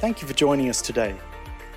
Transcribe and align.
Thank 0.00 0.22
you 0.22 0.28
for 0.28 0.34
joining 0.34 0.68
us 0.68 0.80
today. 0.80 1.16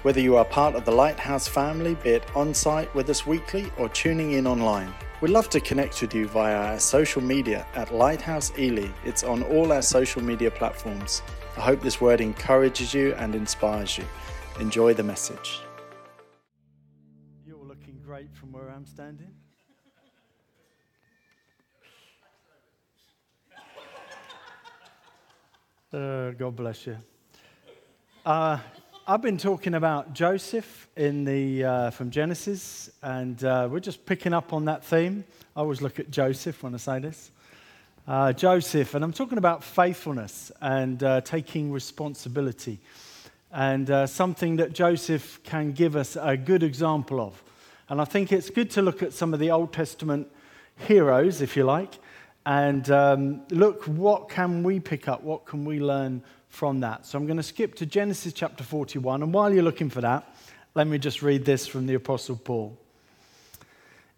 Whether 0.04 0.21
you 0.21 0.35
are 0.35 0.46
part 0.46 0.75
of 0.75 0.85
the 0.85 0.92
Lighthouse 0.92 1.47
family, 1.47 1.96
be 1.96 2.12
it 2.12 2.36
on 2.36 2.54
site 2.54 2.94
with 2.94 3.09
us 3.09 3.25
weekly 3.25 3.71
or 3.79 3.90
tuning 3.90 4.33
in 4.33 4.46
online, 4.46 4.94
we'd 5.21 5.32
love 5.32 5.50
to 5.50 5.59
connect 5.59 6.00
with 6.03 6.13
you 6.13 6.27
via 6.27 6.55
our 6.55 6.79
social 6.79 7.23
media 7.23 7.65
at 7.73 7.92
Lighthouse 7.92 8.52
Ely. 8.59 8.89
It's 9.05 9.23
on 9.23 9.41
all 9.41 9.71
our 9.71 9.81
social 9.81 10.21
media 10.21 10.52
platforms. 10.52 11.23
I 11.57 11.61
hope 11.61 11.81
this 11.81 11.99
word 11.99 12.21
encourages 12.21 12.93
you 12.93 13.15
and 13.15 13.34
inspires 13.34 13.97
you. 13.97 14.05
Enjoy 14.59 14.93
the 14.93 15.01
message. 15.01 15.59
You're 17.43 17.65
looking 17.65 17.99
great 18.05 18.31
from 18.35 18.51
where 18.51 18.69
I'm 18.69 18.85
standing. 18.85 19.33
Uh, 25.91 26.29
God 26.38 26.55
bless 26.55 26.85
you. 26.85 26.97
Uh, 28.23 28.59
I've 29.07 29.23
been 29.23 29.39
talking 29.39 29.73
about 29.73 30.14
Joseph 30.14 30.87
in 30.96 31.25
the, 31.25 31.64
uh, 31.64 31.89
from 31.89 32.12
Genesis, 32.12 32.91
and 33.02 33.44
uh, 33.44 33.68
we're 33.72 33.80
just 33.80 34.05
picking 34.05 34.32
up 34.32 34.54
on 34.54 34.66
that 34.66 34.86
theme. 34.86 35.23
I 35.55 35.62
always 35.62 35.82
look 35.82 36.00
at 36.00 36.12
Joseph 36.12 36.62
when 36.62 36.76
I 36.76 36.77
say 36.77 36.99
this. 36.99 37.32
Uh, 38.08 38.32
Joseph, 38.32 38.94
and 38.94 39.04
I'm 39.04 39.12
talking 39.12 39.40
about 39.40 39.63
faithfulness 39.63 40.52
and 40.62 41.02
uh, 41.02 41.22
taking 41.22 41.72
responsibility, 41.72 42.80
and 43.52 43.90
uh, 43.90 44.05
something 44.05 44.58
that 44.58 44.74
Joseph 44.74 45.41
can 45.41 45.72
give 45.72 45.96
us 45.96 46.16
a 46.16 46.38
good 46.38 46.62
example 46.62 47.20
of. 47.22 47.41
And 47.90 47.99
I 47.99 48.05
think 48.05 48.32
it's 48.32 48.52
good 48.52 48.70
to 48.72 48.84
look 48.84 49.02
at 49.02 49.13
some 49.13 49.34
of 49.34 49.40
the 49.40 49.49
Old 49.49 49.74
Testament 49.74 50.27
heroes, 50.77 51.41
if 51.41 51.58
you 51.58 51.63
like, 51.63 51.96
and 52.46 52.88
um, 52.91 53.41
look 53.49 53.85
what 53.85 54.30
can 54.30 54.62
we 54.62 54.80
pick 54.80 55.08
up, 55.08 55.24
what 55.24 55.48
can 55.48 55.66
we 55.66 55.80
learn 55.80 56.22
from 56.52 56.82
that. 56.82 57.05
So 57.08 57.18
I'm 57.18 57.26
going 57.26 57.38
to 57.38 57.44
skip 57.44 57.76
to 57.76 57.86
Genesis 57.86 58.34
chapter 58.34 58.64
41. 58.64 59.23
And 59.23 59.34
while 59.34 59.52
you're 59.52 59.64
looking 59.64 59.90
for 59.90 60.02
that, 60.02 60.36
let 60.76 60.86
me 60.86 61.00
just 61.00 61.22
read 61.22 61.46
this 61.46 61.66
from 61.66 61.88
the 61.88 61.96
Apostle 61.96 62.35
Paul. 62.35 62.77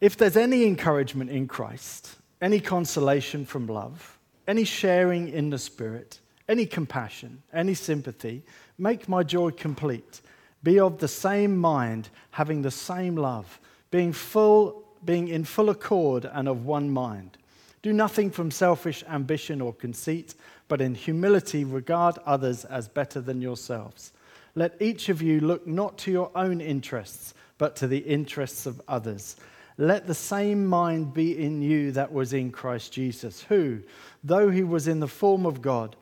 If 0.02 0.18
there's 0.18 0.36
any 0.36 0.66
encouragement 0.66 1.30
in 1.30 1.48
Christ, 1.48 2.16
any 2.42 2.60
consolation 2.60 3.46
from 3.46 3.68
love, 3.68 4.18
any 4.48 4.66
sharing 4.66 5.30
in 5.30 5.50
the 5.50 5.58
Spirit, 5.58 6.20
any 6.50 6.66
compassion, 6.66 7.42
any 7.54 7.74
sympathy, 7.74 8.44
make 8.78 9.08
my 9.08 9.24
joy 9.24 9.52
complete. 9.52 10.22
Be 10.62 10.80
of 10.80 10.98
the 11.00 11.08
same 11.08 11.58
mind, 11.58 12.10
having 12.32 12.62
the 12.62 12.72
same 12.72 13.16
love, 13.16 13.60
being 13.92 14.12
full, 14.12 14.84
being 15.06 15.28
in 15.28 15.46
full 15.46 15.70
accord 15.70 16.26
and 16.26 16.50
of 16.50 16.66
one 16.66 16.90
mind. 16.90 17.38
Do 17.84 17.94
nothing 17.94 18.32
from 18.32 18.50
selfish 18.50 19.04
ambition 19.08 19.62
or 19.62 19.74
conceit 19.74 20.34
but 20.68 20.82
in 20.82 20.96
humility 20.96 21.66
regard 21.66 22.18
others 22.26 22.66
as 22.66 22.88
better 22.88 23.22
than 23.22 23.42
yourselves. 23.42 24.14
Let 24.56 24.82
each 24.82 25.10
of 25.10 25.22
you 25.22 25.40
look 25.40 25.68
not 25.68 25.98
to 26.00 26.12
your 26.12 26.32
own 26.34 26.62
interests, 26.62 27.34
but 27.58 27.76
to 27.76 27.88
the 27.88 28.00
interests 28.00 28.66
of 28.66 28.82
others. 28.88 29.36
Let 29.78 30.08
the 30.08 30.14
same 30.14 30.66
mind 30.66 31.14
be 31.14 31.38
in 31.38 31.62
you 31.62 31.92
that 31.92 32.14
was 32.14 32.34
in 32.34 32.52
Christ 32.52 32.94
Jesus, 32.94 33.44
who, 33.44 33.82
though 34.24 34.50
he 34.50 34.64
was 34.64 34.88
in 34.88 35.00
the 35.00 35.08
form 35.08 35.46
of 35.46 35.62
God, 35.62 35.96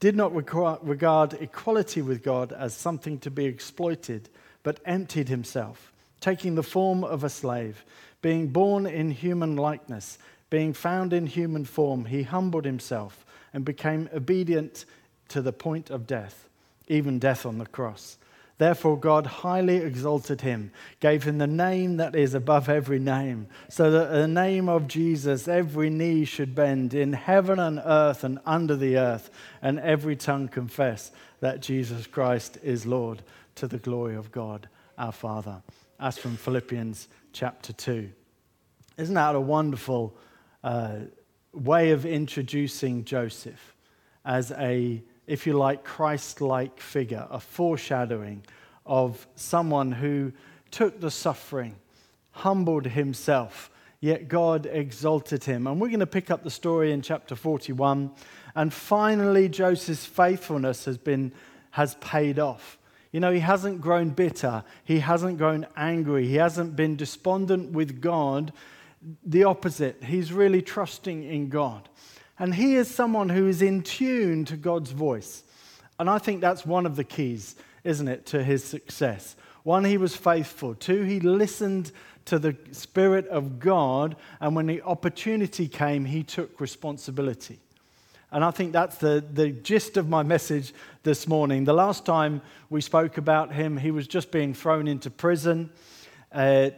did 0.00 0.16
not 0.16 0.34
regard 0.34 1.34
equality 1.34 2.02
with 2.02 2.22
God 2.22 2.52
as 2.52 2.74
something 2.74 3.18
to 3.20 3.30
be 3.30 3.44
exploited, 3.44 4.28
but 4.62 4.80
emptied 4.86 5.28
himself, 5.28 5.92
taking 6.20 6.54
the 6.54 6.62
form 6.62 7.04
of 7.04 7.24
a 7.24 7.30
slave, 7.30 7.84
being 8.22 8.48
born 8.48 8.86
in 8.86 9.10
human 9.10 9.56
likeness, 9.56 10.18
being 10.50 10.72
found 10.72 11.12
in 11.12 11.26
human 11.26 11.64
form, 11.64 12.06
he 12.06 12.22
humbled 12.22 12.64
himself 12.64 13.24
and 13.52 13.64
became 13.64 14.08
obedient 14.14 14.84
to 15.28 15.42
the 15.42 15.52
point 15.52 15.90
of 15.90 16.06
death, 16.06 16.48
even 16.88 17.18
death 17.18 17.44
on 17.44 17.58
the 17.58 17.66
cross. 17.66 18.18
Therefore, 18.58 18.98
God 18.98 19.26
highly 19.26 19.76
exalted 19.76 20.40
him, 20.40 20.70
gave 20.98 21.24
him 21.24 21.36
the 21.36 21.46
name 21.46 21.98
that 21.98 22.16
is 22.16 22.32
above 22.32 22.70
every 22.70 22.98
name, 22.98 23.48
so 23.68 23.90
that 23.90 24.10
the 24.10 24.28
name 24.28 24.68
of 24.68 24.88
Jesus 24.88 25.46
every 25.46 25.90
knee 25.90 26.24
should 26.24 26.54
bend 26.54 26.94
in 26.94 27.12
heaven 27.12 27.58
and 27.58 27.82
earth 27.84 28.24
and 28.24 28.38
under 28.46 28.74
the 28.74 28.96
earth, 28.96 29.30
and 29.60 29.78
every 29.80 30.16
tongue 30.16 30.48
confess 30.48 31.10
that 31.40 31.60
Jesus 31.60 32.06
Christ 32.06 32.56
is 32.62 32.86
Lord 32.86 33.22
to 33.56 33.68
the 33.68 33.78
glory 33.78 34.16
of 34.16 34.32
God 34.32 34.68
our 34.96 35.12
Father. 35.12 35.62
As 36.00 36.16
from 36.16 36.36
Philippians 36.36 37.08
chapter 37.32 37.74
2. 37.74 38.10
Isn't 38.96 39.14
that 39.14 39.34
a 39.34 39.40
wonderful 39.40 40.16
uh, 40.64 40.96
way 41.52 41.90
of 41.90 42.04
introducing 42.04 43.04
Joseph 43.04 43.74
as 44.24 44.50
a, 44.52 45.02
if 45.26 45.46
you 45.46 45.54
like, 45.54 45.84
Christ 45.84 46.40
like 46.40 46.80
figure, 46.80 47.26
a 47.30 47.40
foreshadowing 47.40 48.44
of 48.84 49.26
someone 49.34 49.92
who 49.92 50.32
took 50.70 51.00
the 51.00 51.10
suffering, 51.10 51.76
humbled 52.32 52.86
himself, 52.86 53.70
yet 54.00 54.28
God 54.28 54.66
exalted 54.66 55.44
him. 55.44 55.66
And 55.66 55.80
we're 55.80 55.88
going 55.88 56.00
to 56.00 56.06
pick 56.06 56.30
up 56.30 56.44
the 56.44 56.50
story 56.50 56.92
in 56.92 57.02
chapter 57.02 57.34
41. 57.34 58.10
And 58.54 58.72
finally, 58.72 59.48
Joseph's 59.48 60.04
faithfulness 60.04 60.84
has, 60.84 60.98
been, 60.98 61.32
has 61.70 61.94
paid 61.96 62.38
off. 62.38 62.78
You 63.12 63.20
know, 63.20 63.32
he 63.32 63.40
hasn't 63.40 63.80
grown 63.80 64.10
bitter, 64.10 64.62
he 64.84 64.98
hasn't 64.98 65.38
grown 65.38 65.66
angry, 65.76 66.26
he 66.26 66.34
hasn't 66.34 66.76
been 66.76 66.96
despondent 66.96 67.72
with 67.72 68.00
God 68.00 68.52
the 69.24 69.44
opposite. 69.44 70.02
He's 70.04 70.32
really 70.32 70.62
trusting 70.62 71.24
in 71.24 71.48
God. 71.48 71.88
And 72.38 72.54
he 72.54 72.74
is 72.74 72.92
someone 72.92 73.28
who 73.28 73.48
is 73.48 73.62
in 73.62 73.82
tune 73.82 74.44
to 74.46 74.56
God's 74.56 74.90
voice. 74.90 75.42
And 75.98 76.10
I 76.10 76.18
think 76.18 76.40
that's 76.40 76.66
one 76.66 76.84
of 76.84 76.96
the 76.96 77.04
keys, 77.04 77.56
isn't 77.84 78.08
it, 78.08 78.26
to 78.26 78.44
his 78.44 78.62
success. 78.62 79.36
One, 79.62 79.84
he 79.84 79.96
was 79.96 80.14
faithful. 80.14 80.74
Two, 80.74 81.02
he 81.02 81.20
listened 81.20 81.92
to 82.26 82.38
the 82.38 82.56
Spirit 82.72 83.26
of 83.28 83.58
God. 83.58 84.16
And 84.40 84.54
when 84.54 84.66
the 84.66 84.82
opportunity 84.82 85.68
came, 85.68 86.04
he 86.04 86.22
took 86.22 86.60
responsibility. 86.60 87.58
And 88.30 88.44
I 88.44 88.50
think 88.50 88.72
that's 88.72 88.98
the, 88.98 89.24
the 89.32 89.50
gist 89.50 89.96
of 89.96 90.08
my 90.08 90.22
message 90.22 90.74
this 91.04 91.26
morning. 91.26 91.64
The 91.64 91.72
last 91.72 92.04
time 92.04 92.42
we 92.68 92.80
spoke 92.80 93.18
about 93.18 93.52
him, 93.52 93.76
he 93.76 93.90
was 93.90 94.06
just 94.06 94.30
being 94.30 94.52
thrown 94.52 94.88
into 94.88 95.10
prison. 95.10 95.70
Uh, 96.32 96.70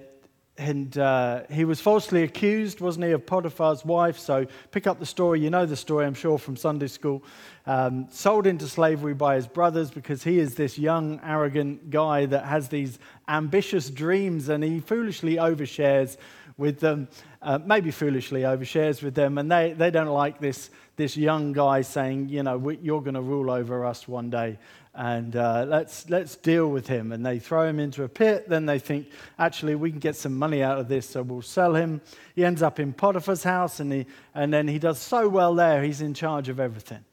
and 0.59 0.99
uh, 0.99 1.43
he 1.51 1.65
was 1.65 1.81
falsely 1.81 2.25
accused, 2.25 2.81
wasn't 2.81 3.07
he, 3.07 3.13
of 3.13 3.25
Potiphar's 3.25 3.85
wife? 3.85 4.19
So 4.19 4.45
pick 4.73 4.89
up 4.89 4.99
the 4.99 5.07
story. 5.07 5.41
You 5.41 5.51
know 5.51 5.65
the 5.65 5.77
story, 5.77 6.05
I'm 6.05 6.15
sure, 6.15 6.37
from 6.37 6.57
Sunday 6.57 6.89
school. 6.89 7.23
Um, 7.65 8.09
sold 8.11 8.47
into 8.47 8.67
slavery 8.67 9.15
by 9.15 9.37
his 9.37 9.47
brothers 9.47 9.91
because 9.91 10.25
he 10.25 10.41
is 10.41 10.57
this 10.57 10.77
young, 10.77 11.21
arrogant 11.23 11.91
guy 11.91 12.27
that 12.27 12.45
has 12.45 12.69
these 12.69 12.99
ambitious 13.29 13.89
dreams 13.89 14.49
and 14.49 14.65
he 14.65 14.81
foolishly 14.81 15.37
overshares 15.37 16.17
with 16.57 16.81
them, 16.81 17.07
uh, 17.41 17.59
maybe 17.65 17.93
foolishly 17.93 18.41
overshares 18.41 19.01
with 19.01 19.15
them, 19.15 19.39
and 19.39 19.51
they, 19.51 19.73
they 19.75 19.93
don't 19.93 20.09
like 20.09 20.41
this, 20.41 20.71
this 20.97 21.17
young 21.17 21.53
guy 21.53 21.83
saying, 21.83 22.29
you 22.29 22.43
know, 22.43 22.71
you're 22.83 23.01
going 23.01 23.15
to 23.15 23.23
rule 23.23 23.49
over 23.49 23.85
us 23.85 24.09
one 24.09 24.29
day 24.29 24.59
and 24.99 25.37
uh, 25.37 25.65
let's, 25.69 26.11
let's 26.11 26.35
deal 26.35 26.69
with 26.69 26.89
him. 26.89 27.13
And 27.13 27.25
they 27.25 27.39
throw 27.39 27.69
him 27.69 27.79
into 27.79 28.03
a 28.03 28.09
pit. 28.09 28.49
Then 28.49 28.67
they 28.67 28.81
think, 28.81 29.07
actually, 29.39 29.77
we 29.77 29.93
can 29.93 30.01
get 30.01 30.17
some 30.17 30.37
money 30.37 30.61
out 30.61 30.81
of 30.81 30.89
this, 30.89 31.09
so 31.09 31.23
we'll 31.23 31.41
sell 31.41 31.77
him. 31.77 32.01
He 32.35 32.45
ends 32.45 32.63
up 32.63 32.81
in 32.81 32.93
Potiphar's 32.93 33.45
house, 33.45 33.79
and, 33.79 33.93
he, 33.93 34.07
and 34.35 34.53
then 34.53 34.67
he 34.67 34.81
does 34.81 34.99
so 34.99 35.29
well 35.29 35.55
there, 35.55 35.85
he's 35.85 36.01
in 36.01 36.15
charge 36.15 36.49
of 36.49 36.59
everything. 36.59 37.05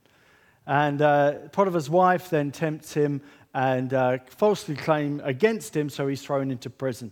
And 0.65 0.99
uh, 0.99 1.33
Potiphar's 1.51 1.87
wife 1.87 2.31
then 2.31 2.51
tempts 2.51 2.91
him 2.91 3.21
and 3.53 3.93
uh, 3.93 4.17
falsely 4.29 4.75
claim 4.75 5.21
against 5.23 5.77
him, 5.77 5.91
so 5.91 6.07
he's 6.07 6.23
thrown 6.23 6.49
into 6.49 6.71
prison. 6.71 7.11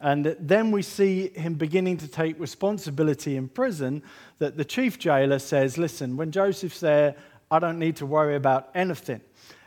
And 0.00 0.36
then 0.38 0.70
we 0.70 0.82
see 0.82 1.30
him 1.30 1.54
beginning 1.54 1.96
to 1.96 2.06
take 2.06 2.38
responsibility 2.38 3.34
in 3.34 3.48
prison 3.48 4.04
that 4.38 4.56
the 4.56 4.64
chief 4.64 5.00
jailer 5.00 5.40
says, 5.40 5.78
Listen, 5.78 6.16
when 6.16 6.30
Joseph's 6.30 6.78
there, 6.78 7.16
I 7.50 7.58
don't 7.58 7.80
need 7.80 7.96
to 7.96 8.06
worry 8.06 8.36
about 8.36 8.70
anything. 8.72 9.20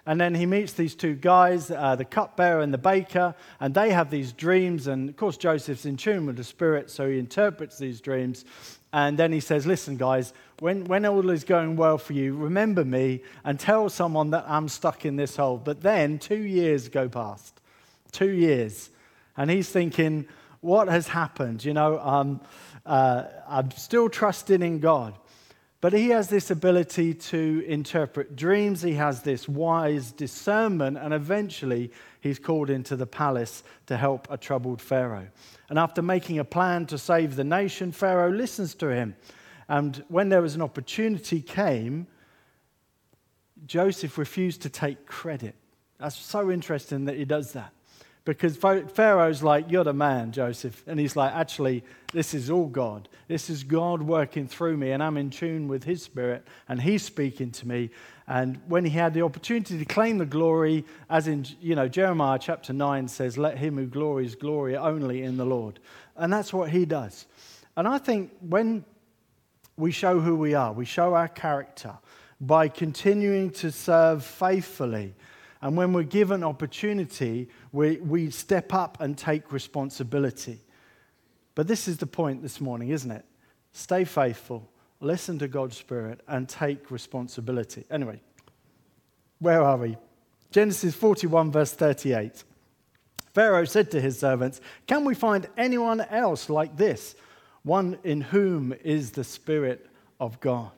And 0.08 0.22
then 0.22 0.36
he 0.36 0.46
meets 0.46 0.74
these 0.74 0.94
two 0.94 1.16
guys, 1.16 1.72
uh, 1.72 1.96
the 1.96 2.06
cupbearer 2.06 2.62
and 2.62 2.72
the 2.72 2.78
baker, 2.78 3.34
and 3.60 3.74
they 3.74 3.90
have 3.90 4.12
these 4.12 4.34
dreams. 4.34 4.86
And 4.86 5.10
of 5.10 5.18
course, 5.18 5.36
Joseph's 5.36 5.86
in 5.86 5.98
tune 5.98 6.28
with 6.28 6.38
the 6.38 6.44
Spirit, 6.44 6.92
so 6.92 7.10
he 7.10 7.18
interprets 7.18 7.80
these 7.80 8.02
dreams. 8.02 8.46
And 8.94 9.18
then 9.18 9.32
he 9.32 9.40
says, 9.40 9.66
Listen, 9.66 9.98
guys, 9.98 10.32
when, 10.60 10.86
when 10.86 11.06
all 11.06 11.30
is 11.32 11.44
going 11.44 11.76
well 11.76 11.98
for 11.98 12.14
you, 12.14 12.36
remember 12.36 12.86
me 12.86 13.24
and 13.44 13.60
tell 13.60 13.90
someone 13.90 14.30
that 14.30 14.46
I'm 14.48 14.70
stuck 14.70 15.06
in 15.06 15.16
this 15.16 15.36
hole. 15.36 15.58
But 15.58 15.82
then 15.82 16.20
two 16.20 16.44
years 16.44 16.88
go 16.88 17.10
past. 17.10 17.60
Two 18.12 18.30
years. 18.30 18.92
And 19.36 19.50
he's 19.50 19.70
thinking, 19.70 20.28
What 20.62 20.88
has 20.88 21.08
happened? 21.08 21.66
You 21.66 21.74
know, 21.74 22.00
um, 22.00 22.42
uh, 22.86 23.24
I'm 23.48 23.72
still 23.72 24.08
trusting 24.08 24.62
in 24.62 24.80
God. 24.80 25.16
But 25.86 25.94
he 25.94 26.10
has 26.10 26.30
this 26.30 26.50
ability 26.50 27.14
to 27.14 27.64
interpret 27.68 28.36
dreams. 28.36 28.82
He 28.82 28.96
has 28.96 29.22
this 29.22 29.48
wise 29.48 30.12
discernment, 30.12 30.98
and 30.98 31.14
eventually 31.14 31.92
he's 32.22 32.40
called 32.40 32.72
into 32.72 32.96
the 32.96 33.06
palace 33.06 33.62
to 33.86 33.96
help 33.96 34.28
a 34.32 34.36
troubled 34.36 34.82
Pharaoh. 34.82 35.28
And 35.70 35.78
after 35.78 36.02
making 36.02 36.40
a 36.40 36.44
plan 36.44 36.88
to 36.88 36.98
save 36.98 37.36
the 37.36 37.44
nation, 37.44 37.92
Pharaoh 37.92 38.32
listens 38.32 38.74
to 38.74 38.88
him. 38.88 39.16
And 39.70 40.04
when 40.08 40.30
there 40.30 40.42
was 40.42 40.56
an 40.56 40.64
opportunity 40.64 41.40
came, 41.40 42.08
Joseph 43.68 44.18
refused 44.18 44.64
to 44.64 44.72
take 44.72 45.06
credit. 45.06 45.54
That's 46.00 46.18
so 46.18 46.50
interesting 46.50 47.06
that 47.06 47.16
he 47.16 47.26
does 47.26 47.54
that. 47.54 47.75
Because 48.26 48.58
Pharaoh's 48.58 49.44
like, 49.44 49.72
You're 49.72 49.84
the 49.84 49.94
man, 49.94 50.32
Joseph. 50.32 50.84
And 50.88 51.00
he's 51.00 51.16
like, 51.16 51.34
Actually, 51.34 51.84
this 52.12 52.34
is 52.34 52.50
all 52.50 52.66
God. 52.66 53.08
This 53.28 53.50
is 53.50 53.64
God 53.64 54.02
working 54.02 54.48
through 54.48 54.78
me, 54.78 54.92
and 54.92 55.02
I'm 55.02 55.18
in 55.18 55.30
tune 55.30 55.68
with 55.68 55.84
his 55.84 56.04
spirit, 56.04 56.46
and 56.68 56.82
he's 56.82 57.04
speaking 57.04 57.52
to 57.52 57.68
me. 57.68 57.92
And 58.28 58.60
when 58.68 58.84
he 58.84 58.92
had 58.92 59.14
the 59.14 59.22
opportunity 59.22 59.78
to 59.78 59.86
claim 59.86 60.18
the 60.18 60.26
glory, 60.26 60.86
as 61.10 61.28
in, 61.28 61.46
you 61.62 61.76
know, 61.76 61.88
Jeremiah 61.88 62.40
chapter 62.40 62.74
9 62.74 63.08
says, 63.08 63.38
Let 63.38 63.60
him 63.60 63.78
who 63.78 63.86
glories 63.86 64.34
glory 64.34 64.76
only 64.76 65.22
in 65.22 65.38
the 65.38 65.46
Lord. 65.46 65.80
And 66.16 66.34
that's 66.34 66.52
what 66.52 66.72
he 66.72 66.86
does. 66.86 67.28
And 67.78 67.88
I 67.88 68.00
think 68.00 68.32
when 68.40 68.86
we 69.78 69.92
show 69.92 70.20
who 70.20 70.36
we 70.36 70.56
are, 70.56 70.74
we 70.74 70.86
show 70.86 71.14
our 71.14 71.28
character 71.28 71.94
by 72.42 72.68
continuing 72.70 73.52
to 73.52 73.72
serve 73.72 74.24
faithfully 74.26 75.14
and 75.66 75.76
when 75.76 75.94
we're 75.94 76.04
given 76.04 76.44
opportunity, 76.44 77.50
we, 77.72 77.98
we 77.98 78.30
step 78.30 78.72
up 78.72 79.02
and 79.02 79.18
take 79.18 79.52
responsibility. 79.52 80.60
But 81.56 81.68
this 81.68 81.88
is 81.88 81.98
the 81.98 82.06
point 82.06 82.44
this 82.44 82.62
morning, 82.62 82.90
isn't 82.90 83.10
it? 83.10 83.26
Stay 83.72 84.06
faithful, 84.06 84.70
listen 85.00 85.40
to 85.40 85.48
God's 85.48 85.76
Spirit, 85.76 86.22
and 86.28 86.48
take 86.48 86.92
responsibility. 86.92 87.84
Anyway, 87.90 88.22
where 89.40 89.64
are 89.64 89.78
we? 89.78 89.98
Genesis 90.52 90.94
41, 90.94 91.52
verse 91.52 91.74
38. 91.74 92.44
Pharaoh 93.34 93.66
said 93.66 93.90
to 93.90 94.00
his 94.00 94.20
servants, 94.20 94.62
Can 94.86 95.04
we 95.04 95.16
find 95.16 95.50
anyone 95.58 96.02
else 96.02 96.48
like 96.48 96.78
this, 96.78 97.16
one 97.64 97.98
in 98.04 98.22
whom 98.22 98.72
is 98.84 99.14
the 99.14 99.24
Spirit 99.24 99.90
of 100.20 100.40
God? 100.42 100.74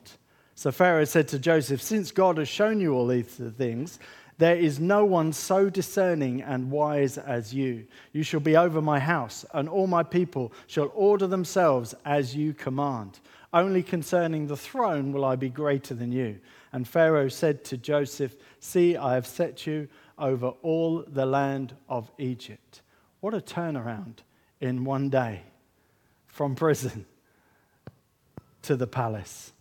So 0.55 0.71
Pharaoh 0.71 1.03
said 1.03 1.27
to 1.27 1.39
Joseph, 1.39 1.81
Since 1.81 2.11
God 2.11 2.37
has 2.37 2.47
shown 2.47 2.79
you 2.79 2.93
all 2.93 3.05
these 3.05 3.27
things, 3.57 3.99
there 4.37 4.55
is 4.55 4.79
no 4.79 5.03
one 5.03 5.33
so 5.33 5.69
discerning 5.69 6.41
and 6.41 6.69
wise 6.69 7.17
as 7.17 7.53
you. 7.53 7.87
You 8.11 8.21
shall 8.21 8.39
be 8.39 8.55
over 8.55 8.81
my 8.81 8.99
house, 8.99 9.45
and 9.53 9.67
all 9.67 9.87
my 9.87 10.03
people 10.03 10.53
shall 10.67 10.91
order 10.93 11.25
themselves 11.25 11.95
as 12.05 12.35
you 12.35 12.53
command. 12.53 13.19
Only 13.51 13.81
concerning 13.81 14.45
the 14.45 14.57
throne 14.57 15.11
will 15.11 15.25
I 15.25 15.35
be 15.35 15.49
greater 15.49 15.95
than 15.95 16.11
you. 16.11 16.39
And 16.71 16.87
Pharaoh 16.87 17.29
said 17.29 17.63
to 17.65 17.77
Joseph, 17.77 18.35
See, 18.59 18.95
I 18.95 19.15
have 19.15 19.25
set 19.25 19.65
you 19.65 19.87
over 20.19 20.47
all 20.61 21.03
the 21.07 21.25
land 21.25 21.75
of 21.89 22.11
Egypt. 22.19 22.81
What 23.21 23.33
a 23.33 23.41
turnaround 23.41 24.17
in 24.59 24.83
one 24.83 25.09
day 25.09 25.41
from 26.27 26.53
prison 26.53 27.05
to 28.63 28.75
the 28.75 28.87
palace. 28.87 29.53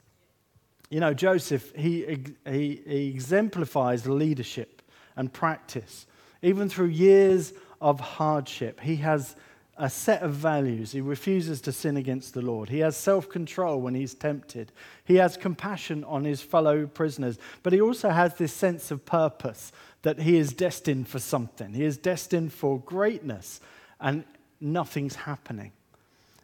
You 0.88 1.00
know, 1.00 1.15
Joseph, 1.15 1.75
he, 1.75 2.19
he, 2.47 2.81
he 2.87 3.09
exemplifies 3.09 4.06
leadership 4.06 4.83
and 5.17 5.33
practice. 5.33 6.06
Even 6.43 6.69
through 6.69 6.87
years 6.87 7.53
of 7.81 7.99
hardship, 7.99 8.81
he 8.81 8.97
has 8.97 9.35
a 9.79 9.91
set 9.91 10.23
of 10.23 10.33
values. 10.33 10.93
He 10.93 11.00
refuses 11.00 11.61
to 11.62 11.73
sin 11.73 11.97
against 11.97 12.35
the 12.35 12.41
Lord. 12.41 12.69
He 12.69 12.79
has 12.79 12.97
self 12.97 13.29
control 13.29 13.81
when 13.81 13.94
he's 13.94 14.15
tempted. 14.15 14.73
He 15.05 15.17
has 15.17 15.37
compassion 15.37 16.05
on 16.05 16.25
his 16.25 16.41
fellow 16.41 16.87
prisoners. 16.87 17.38
But 17.62 17.73
he 17.73 17.81
also 17.81 18.11
has 18.11 18.35
this 18.35 18.53
sense 18.53 18.91
of 18.91 19.05
purpose 19.05 19.73
that 20.03 20.21
he 20.21 20.38
is 20.38 20.53
destined 20.53 21.09
for 21.09 21.19
something. 21.19 21.75
He 21.75 21.85
is 21.85 21.99
destined 21.99 22.53
for 22.53 22.79
greatness, 22.81 23.61
and 24.00 24.25
nothing's 24.61 25.17
happening. 25.17 25.73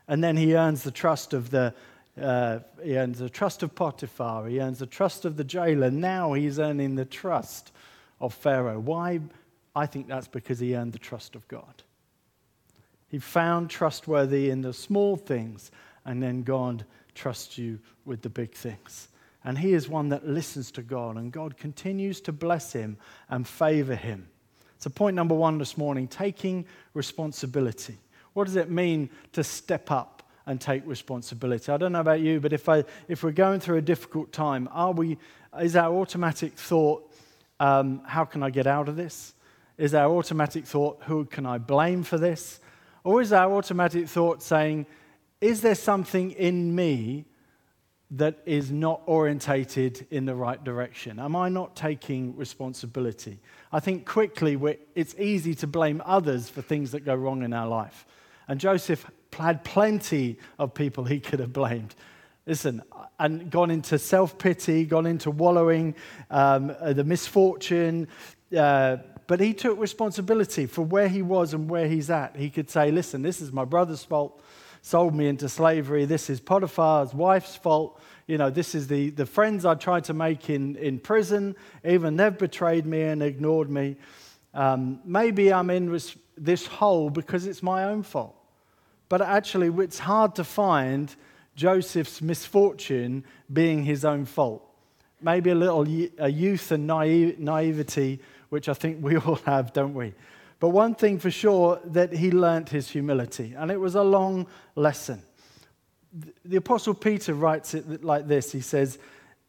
And 0.09 0.23
then 0.23 0.37
he 0.37 0.57
earns 0.57 0.83
the 0.83 0.91
trust 0.91 1.33
of 1.33 1.51
the, 1.51 1.73
uh, 2.21 2.59
he 2.83 2.97
earns 2.97 3.19
the 3.19 3.31
trust 3.31 3.63
of 3.63 3.75
Potiphar. 3.75 4.47
He 4.47 4.61
earns 4.61 4.79
the 4.81 4.87
trust 4.87 5.25
of 5.25 5.37
the 5.37 5.45
jailer. 5.45 5.91
Now 5.91 6.35
he's 6.35 6.59
earning 6.59 6.95
the 6.95 7.05
trust 7.05 7.73
of 8.21 8.35
Pharaoh. 8.35 8.79
Why? 8.79 9.21
I 9.75 9.87
think 9.87 10.09
that's 10.09 10.29
because 10.29 10.59
he 10.59 10.77
earned 10.77 10.93
the 10.93 10.99
trust 10.99 11.35
of 11.35 11.47
God. 11.49 11.83
He 13.09 13.19
found 13.19 13.71
trustworthy 13.71 14.51
in 14.51 14.63
the 14.63 14.73
small 14.73 15.17
things, 15.17 15.71
and 16.05 16.23
then 16.23 16.43
God 16.43 16.85
trusts 17.15 17.59
you 17.59 17.79
with 18.05 18.23
the 18.23 18.29
big 18.29 18.53
things. 18.53 19.09
And 19.45 19.59
he 19.59 19.73
is 19.73 19.89
one 19.89 20.11
that 20.11 20.27
listens 20.27 20.71
to 20.73 20.83
God, 20.83 21.17
and 21.17 21.33
God 21.33 21.57
continues 21.57 22.21
to 22.23 22.33
bless 22.33 22.73
him 22.73 22.97
and 23.29 23.47
favor 23.47 23.95
him. 23.95 24.29
So, 24.79 24.91
point 24.91 25.17
number 25.17 25.35
one 25.35 25.59
this 25.59 25.79
morning 25.79 26.09
taking 26.09 26.67
responsibility. 26.95 27.99
What 28.35 28.45
does 28.45 28.57
it 28.57 28.71
mean 28.71 29.11
to 29.33 29.45
step 29.45 29.91
up 29.91 30.12
and 30.47 30.61
take 30.61 30.87
responsibility. 30.87 31.71
I 31.71 31.77
don't 31.77 31.93
know 31.93 32.01
about 32.01 32.21
you, 32.21 32.41
but 32.41 32.53
if, 32.53 32.69
I, 32.69 32.85
if 33.09 33.23
we're 33.23 33.33
going 33.33 33.61
through 33.61 33.77
a 33.79 33.83
difficult 33.83 34.33
time, 34.33 34.69
are 34.73 34.93
we, 34.93 35.19
is 35.61 35.77
our 35.77 35.95
automatic 35.95 36.55
thought, 36.55 37.11
um, 37.61 38.03
how 38.07 38.25
can 38.25 38.43
I 38.43 38.51
get 38.51 38.67
out 38.67 38.89
of 38.89 38.97
this? 38.97 39.35
Is 39.79 39.95
our 39.95 40.15
automatic 40.15 40.67
thought, 40.67 41.03
who 41.05 41.25
can 41.25 41.47
I 41.47 41.59
blame 41.59 42.03
for 42.03 42.19
this? 42.19 42.61
Or 43.05 43.21
is 43.21 43.33
our 43.33 43.53
automatic 43.53 44.09
thought 44.09 44.43
saying, 44.43 44.87
is 45.41 45.61
there 45.61 45.75
something 45.75 46.33
in 46.33 46.75
me 46.75 47.25
that 48.13 48.41
is 48.45 48.71
not 48.71 49.01
orientated 49.07 50.07
in 50.11 50.27
the 50.27 50.35
right 50.35 50.63
direction? 50.63 51.19
Am 51.19 51.35
I 51.35 51.49
not 51.49 51.75
taking 51.75 52.37
responsibility? 52.37 53.41
I 53.73 53.81
think 53.81 54.07
quickly 54.07 54.59
it's 54.95 55.15
easy 55.19 55.55
to 55.57 55.67
blame 55.67 56.03
others 56.05 56.49
for 56.49 56.63
things 56.63 56.93
that 56.93 57.05
go 57.05 57.15
wrong 57.15 57.43
in 57.43 57.53
our 57.53 57.67
life. 57.67 58.07
And 58.49 58.61
Joseph 58.61 59.11
had 59.35 59.65
plenty 59.65 60.39
of 60.59 60.75
people 60.75 61.05
he 61.05 61.21
could 61.21 61.41
have 61.41 61.53
blamed. 61.53 61.95
Listen, 62.47 62.83
and 63.19 63.51
gone 63.51 63.71
into 63.71 63.99
self 63.99 64.37
pity, 64.37 64.85
gone 64.85 65.07
into 65.07 65.31
wallowing, 65.31 65.95
um, 66.31 66.75
the 66.83 67.05
misfortune. 67.05 68.09
Uh, 68.57 68.97
but 69.27 69.41
he 69.41 69.55
took 69.55 69.79
responsibility 69.79 70.67
for 70.67 70.83
where 70.83 71.09
he 71.09 71.23
was 71.23 71.55
and 71.55 71.71
where 71.71 71.87
he's 71.87 72.11
at. 72.11 72.37
He 72.37 72.51
could 72.51 72.69
say, 72.69 72.91
Listen, 72.91 73.23
this 73.23 73.41
is 73.41 73.53
my 73.53 73.65
brother's 73.65 74.05
fault, 74.05 74.43
sold 74.83 75.15
me 75.15 75.29
into 75.29 75.49
slavery. 75.49 76.05
This 76.05 76.29
is 76.29 76.41
Potiphar's 76.41 77.15
wife's 77.15 77.55
fault. 77.55 78.01
You 78.27 78.39
know, 78.39 78.51
this 78.51 78.75
is 78.75 78.89
the, 78.89 79.11
the 79.11 79.27
friends 79.27 79.65
I 79.65 79.75
tried 79.75 80.05
to 80.05 80.15
make 80.15 80.51
in, 80.51 80.77
in 80.77 80.99
prison. 80.99 81.55
Even 81.85 82.17
they've 82.17 82.37
betrayed 82.37 82.87
me 82.87 83.03
and 83.03 83.23
ignored 83.23 83.71
me. 83.71 83.97
Um, 84.53 85.01
maybe 85.05 85.53
I'm 85.53 85.71
in 85.71 85.99
this 86.37 86.67
hole 86.67 87.09
because 87.09 87.47
it's 87.47 87.63
my 87.63 87.85
own 87.85 88.03
fault. 88.03 88.37
But 89.13 89.21
actually, 89.21 89.69
it's 89.85 89.99
hard 89.99 90.37
to 90.37 90.43
find 90.43 91.15
Joseph's 91.55 92.23
misfortune 92.23 93.27
being 93.53 93.85
his 93.85 94.07
own 94.07 94.25
fault. 94.25 94.67
Maybe 95.21 95.51
a 95.51 95.55
little 95.55 95.83
a 96.17 96.31
youth 96.31 96.73
and 96.73 96.87
naivety, 96.87 98.21
which 98.49 98.71
I 98.71 98.73
think 98.73 99.03
we 99.05 99.19
all 99.19 99.35
have, 99.45 99.75
don't 99.75 99.93
we? 99.93 100.15
But 100.61 100.71
one 100.71 100.95
thing 100.95 101.19
for 101.19 101.31
sure, 101.31 101.79
that 101.85 102.15
he 102.15 102.31
learnt 102.31 102.71
his 102.71 102.89
humility, 102.89 103.53
and 103.55 103.71
it 103.71 103.79
was 103.79 103.97
a 103.97 104.03
long 104.03 104.47
lesson. 104.77 105.21
The 106.47 106.57
Apostle 106.57 106.95
Peter 106.95 107.35
writes 107.35 107.75
it 107.75 108.03
like 108.03 108.29
this 108.29 108.51
He 108.51 108.63
says, 108.63 108.99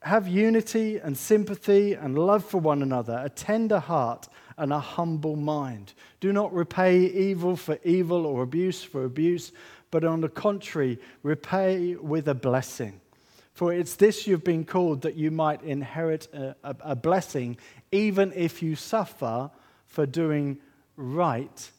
Have 0.01 0.27
unity 0.27 0.97
and 0.97 1.17
sympathy 1.17 1.93
and 1.93 2.19
love 2.19 2.43
for 2.43 2.57
one 2.57 2.81
another, 2.81 3.21
a 3.23 3.29
tender 3.29 3.79
heart 3.79 4.27
and 4.57 4.73
a 4.73 4.79
humble 4.79 5.35
mind. 5.35 5.93
Do 6.19 6.33
not 6.33 6.53
repay 6.53 7.05
evil 7.05 7.55
for 7.55 7.79
evil 7.83 8.25
or 8.25 8.43
abuse 8.43 8.83
for 8.83 9.05
abuse, 9.05 9.51
but 9.91 10.03
on 10.03 10.21
the 10.21 10.29
contrary, 10.29 10.99
repay 11.21 11.95
with 11.95 12.27
a 12.27 12.33
blessing. 12.33 12.99
For 13.53 13.71
it's 13.71 13.95
this 13.95 14.25
you've 14.25 14.43
been 14.43 14.65
called 14.65 15.01
that 15.01 15.15
you 15.15 15.29
might 15.29 15.61
inherit 15.61 16.27
a, 16.33 16.55
a, 16.63 16.75
a 16.81 16.95
blessing, 16.95 17.57
even 17.91 18.33
if 18.35 18.63
you 18.63 18.75
suffer 18.75 19.51
for 19.85 20.05
doing 20.07 20.57
right, 20.97 21.71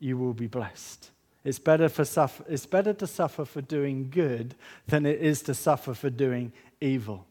you 0.00 0.18
will 0.18 0.34
be 0.34 0.48
blessed. 0.48 1.10
It's 1.44 1.58
better, 1.58 1.88
for 1.88 2.04
suffer, 2.04 2.44
it's 2.48 2.66
better 2.66 2.92
to 2.94 3.06
suffer 3.06 3.44
for 3.44 3.62
doing 3.62 4.10
good 4.10 4.54
than 4.88 5.06
it 5.06 5.20
is 5.20 5.42
to 5.42 5.54
suffer 5.54 5.94
for 5.94 6.10
doing 6.10 6.52
evil. 6.80 7.26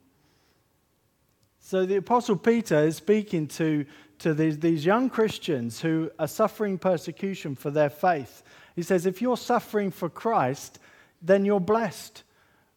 So 1.59 1.85
the 1.85 1.97
Apostle 1.97 2.37
Peter 2.37 2.79
is 2.85 2.95
speaking 2.95 3.47
to 3.49 3.85
to 4.19 4.33
these, 4.33 4.59
these 4.59 4.85
young 4.85 5.09
Christians 5.09 5.81
who 5.81 6.11
are 6.19 6.27
suffering 6.27 6.77
persecution 6.77 7.55
for 7.55 7.71
their 7.71 7.89
faith. 7.89 8.43
He 8.75 8.83
says, 8.83 9.05
if 9.05 9.21
you're 9.21 9.37
suffering 9.37 9.91
for 9.91 10.09
Christ, 10.09 10.79
then 11.21 11.45
you're 11.45 11.59
blessed 11.59 12.23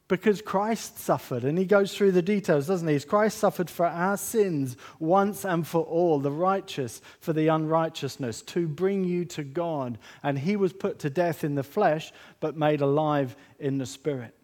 because 0.08 0.42
Christ 0.42 0.98
suffered. 0.98 1.44
And 1.44 1.56
he 1.56 1.64
goes 1.64 1.94
through 1.94 2.12
the 2.12 2.22
details, 2.22 2.66
doesn't 2.66 2.88
he? 2.88 3.00
Christ 3.00 3.38
suffered 3.38 3.70
for 3.70 3.86
our 3.86 4.16
sins 4.16 4.76
once 4.98 5.44
and 5.44 5.66
for 5.66 5.82
all, 5.84 6.18
the 6.18 6.30
righteous 6.30 7.00
for 7.20 7.32
the 7.32 7.48
unrighteousness, 7.48 8.42
to 8.42 8.68
bring 8.68 9.04
you 9.04 9.24
to 9.26 9.42
God. 9.42 9.98
And 10.22 10.38
he 10.38 10.56
was 10.56 10.72
put 10.72 10.98
to 11.00 11.10
death 11.10 11.44
in 11.44 11.54
the 11.54 11.62
flesh, 11.62 12.12
but 12.40 12.56
made 12.56 12.80
alive 12.80 13.36
in 13.58 13.78
the 13.78 13.86
spirit. 13.86 14.34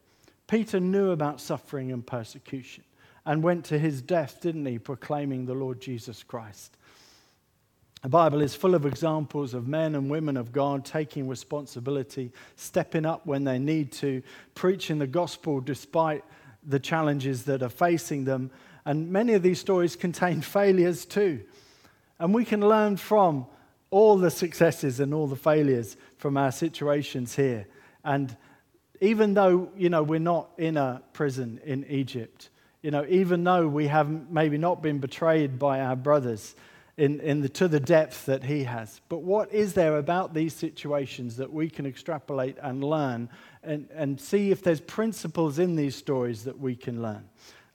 Peter 0.46 0.80
knew 0.80 1.10
about 1.10 1.40
suffering 1.40 1.92
and 1.92 2.06
persecution 2.06 2.84
and 3.26 3.42
went 3.42 3.66
to 3.66 3.78
his 3.78 4.00
death, 4.00 4.40
didn't 4.40 4.64
he, 4.64 4.78
proclaiming 4.78 5.44
the 5.44 5.54
Lord 5.54 5.82
Jesus 5.82 6.22
Christ. 6.22 6.78
The 8.02 8.08
Bible 8.08 8.42
is 8.42 8.54
full 8.54 8.74
of 8.76 8.86
examples 8.86 9.54
of 9.54 9.66
men 9.66 9.96
and 9.96 10.08
women 10.08 10.36
of 10.36 10.52
God 10.52 10.84
taking 10.84 11.26
responsibility, 11.26 12.32
stepping 12.54 13.04
up 13.04 13.26
when 13.26 13.44
they 13.44 13.58
need 13.58 13.90
to, 13.92 14.22
preaching 14.54 14.98
the 14.98 15.06
gospel 15.06 15.60
despite 15.60 16.24
the 16.64 16.78
challenges 16.78 17.44
that 17.44 17.62
are 17.62 17.68
facing 17.68 18.24
them. 18.24 18.50
And 18.84 19.10
many 19.10 19.34
of 19.34 19.42
these 19.42 19.58
stories 19.58 19.96
contain 19.96 20.40
failures 20.42 21.04
too. 21.04 21.40
And 22.20 22.32
we 22.32 22.44
can 22.44 22.60
learn 22.60 22.96
from 22.96 23.46
all 23.90 24.16
the 24.16 24.30
successes 24.30 25.00
and 25.00 25.12
all 25.12 25.26
the 25.26 25.36
failures 25.36 25.96
from 26.18 26.36
our 26.36 26.52
situations 26.52 27.34
here. 27.34 27.66
And 28.04 28.36
even 29.00 29.34
though, 29.34 29.70
you 29.76 29.88
know, 29.88 30.02
we're 30.02 30.18
not 30.20 30.50
in 30.58 30.76
a 30.76 31.02
prison 31.12 31.60
in 31.64 31.84
Egypt, 31.88 32.50
you 32.82 32.90
know, 32.90 33.04
even 33.08 33.42
though 33.44 33.66
we 33.66 33.88
have 33.88 34.30
maybe 34.30 34.56
not 34.56 34.82
been 34.82 34.98
betrayed 34.98 35.58
by 35.58 35.80
our 35.80 35.96
brothers 35.96 36.54
in, 36.98 37.20
in 37.20 37.40
the, 37.40 37.48
to 37.48 37.68
the 37.68 37.78
depth 37.78 38.26
that 38.26 38.42
he 38.42 38.64
has. 38.64 39.00
But 39.08 39.22
what 39.22 39.52
is 39.54 39.72
there 39.72 39.96
about 39.96 40.34
these 40.34 40.52
situations 40.52 41.36
that 41.36 41.52
we 41.52 41.70
can 41.70 41.86
extrapolate 41.86 42.58
and 42.60 42.82
learn 42.82 43.30
and, 43.62 43.88
and 43.94 44.20
see 44.20 44.50
if 44.50 44.64
there's 44.64 44.80
principles 44.80 45.60
in 45.60 45.76
these 45.76 45.94
stories 45.94 46.42
that 46.44 46.58
we 46.58 46.74
can 46.74 47.00
learn? 47.00 47.24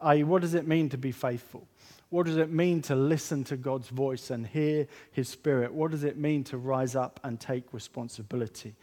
I.e., 0.01 0.24
what 0.24 0.42
does 0.42 0.53
it 0.53 0.68
mean 0.68 0.89
to 0.89 0.98
be 0.98 1.13
faithful? 1.13 1.65
What 2.10 2.25
does 2.25 2.36
it 2.36 2.51
mean 2.51 2.82
to 2.84 2.96
listen 2.96 3.46
to 3.46 3.56
God's 3.56 3.88
voice 3.88 4.30
and 4.30 4.46
hear 4.46 4.88
his 5.13 5.30
spirit? 5.30 5.74
What 5.74 5.92
does 5.92 6.03
it 6.03 6.18
mean 6.18 6.44
to 6.46 6.58
rise 6.58 6.94
up 6.94 7.22
and 7.24 7.39
take 7.39 7.63
responsibility? 7.74 8.75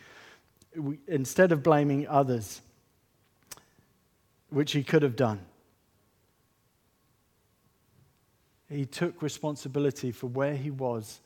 We, 0.75 1.01
instead 1.07 1.53
of 1.53 1.63
blaming 1.63 2.09
others, 2.09 2.63
which 4.49 4.73
he 4.73 4.83
could 4.83 5.03
have 5.03 5.17
done, 5.17 5.41
he 8.71 8.87
took 8.87 9.21
responsibility 9.23 10.13
for 10.13 10.29
where 10.29 10.55
he 10.55 10.71
was 10.71 11.21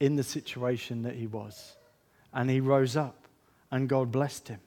in 0.00 0.16
the 0.16 0.22
situation 0.22 1.02
that 1.02 1.14
he 1.14 1.26
was. 1.26 1.76
And 2.32 2.50
he 2.50 2.60
rose 2.60 2.96
up, 2.96 3.26
and 3.70 3.88
God 3.88 4.10
blessed 4.10 4.48
him. 4.48 4.60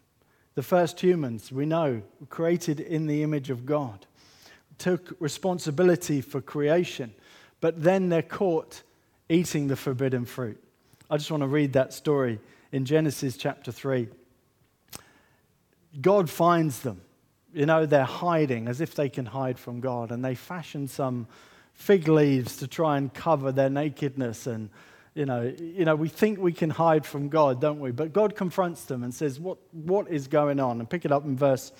The 0.56 0.64
first 0.64 1.00
humans, 1.00 1.52
we 1.52 1.66
know, 1.66 2.02
were 2.20 2.26
created 2.28 2.80
in 2.80 3.08
the 3.08 3.24
image 3.24 3.50
of 3.50 3.66
God, 3.66 4.06
took 4.78 5.16
responsibility 5.20 6.22
for 6.22 6.42
creation, 6.42 7.14
but 7.62 7.84
then 7.84 8.10
they're 8.10 8.22
caught 8.22 8.82
eating 9.28 9.68
the 9.68 9.76
forbidden 9.76 10.26
fruit. 10.26 10.62
I 11.10 11.18
just 11.18 11.32
want 11.32 11.42
to 11.42 11.48
read 11.48 11.74
that 11.74 11.94
story 11.94 12.40
in 12.72 12.86
Genesis 12.86 13.38
chapter 13.38 13.72
3. 13.72 14.08
God 16.02 16.30
finds 16.30 16.82
them. 16.82 17.02
You 17.54 17.66
know, 17.66 17.86
they're 17.86 18.04
hiding 18.04 18.68
as 18.68 18.80
if 18.80 18.94
they 18.94 19.10
can 19.10 19.26
hide 19.26 19.58
from 19.58 19.80
God, 19.80 20.12
and 20.12 20.24
they 20.24 20.36
fashion 20.36 20.88
some 20.88 21.28
fig 21.80 22.10
leaves 22.10 22.58
to 22.58 22.68
try 22.68 22.98
and 22.98 23.12
cover 23.14 23.52
their 23.54 23.70
nakedness 23.70 24.46
and 24.46 24.70
you 25.16 25.26
know, 25.26 25.54
you 25.60 25.86
know, 25.86 25.96
we 25.96 26.08
think 26.08 26.40
we 26.40 26.54
can 26.54 26.70
hide 26.70 27.06
from 27.06 27.30
God, 27.30 27.60
don't 27.60 27.80
we? 27.80 27.92
But 27.92 28.14
God 28.14 28.36
confronts 28.36 28.86
them 28.86 29.04
and 29.04 29.14
says, 29.14 29.40
What, 29.40 29.58
what 29.72 30.10
is 30.10 30.28
going 30.28 30.60
on? 30.60 30.80
And 30.80 30.90
pick 30.90 31.04
it 31.04 31.12
up 31.12 31.26
in 31.26 31.36
verse 31.36 31.74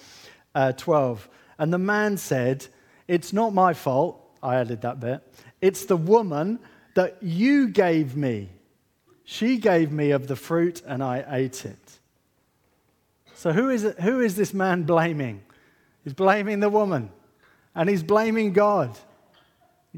uh, 0.56 0.74
12. 0.74 1.30
And 1.58 1.72
the 1.72 1.78
man 1.78 2.18
said, 2.18 2.66
It's 3.08 3.32
not 3.32 3.54
my 3.54 3.74
fault. 3.74 4.20
I 4.42 4.56
added 4.56 4.82
that 4.82 5.00
bit. 5.00 5.22
It's 5.62 5.86
the 5.86 5.96
woman 5.96 6.60
that 6.96 7.18
you 7.22 7.70
gave 7.70 8.16
me. 8.16 8.50
She 9.24 9.58
gave 9.58 9.92
me 9.92 10.12
of 10.12 10.28
the 10.28 10.36
fruit 10.36 10.82
and 10.86 11.04
I 11.04 11.24
ate 11.30 11.66
it. 11.66 12.00
So, 13.36 13.54
who 13.54 13.70
is, 13.70 13.84
it, 13.84 14.00
who 14.00 14.20
is 14.20 14.36
this 14.36 14.54
man 14.54 14.84
blaming? 14.84 15.44
He's 16.04 16.14
blaming 16.14 16.60
the 16.60 16.70
woman 16.70 17.12
and 17.76 17.88
he's 17.88 18.04
blaming 18.04 18.54
God. 18.54 18.98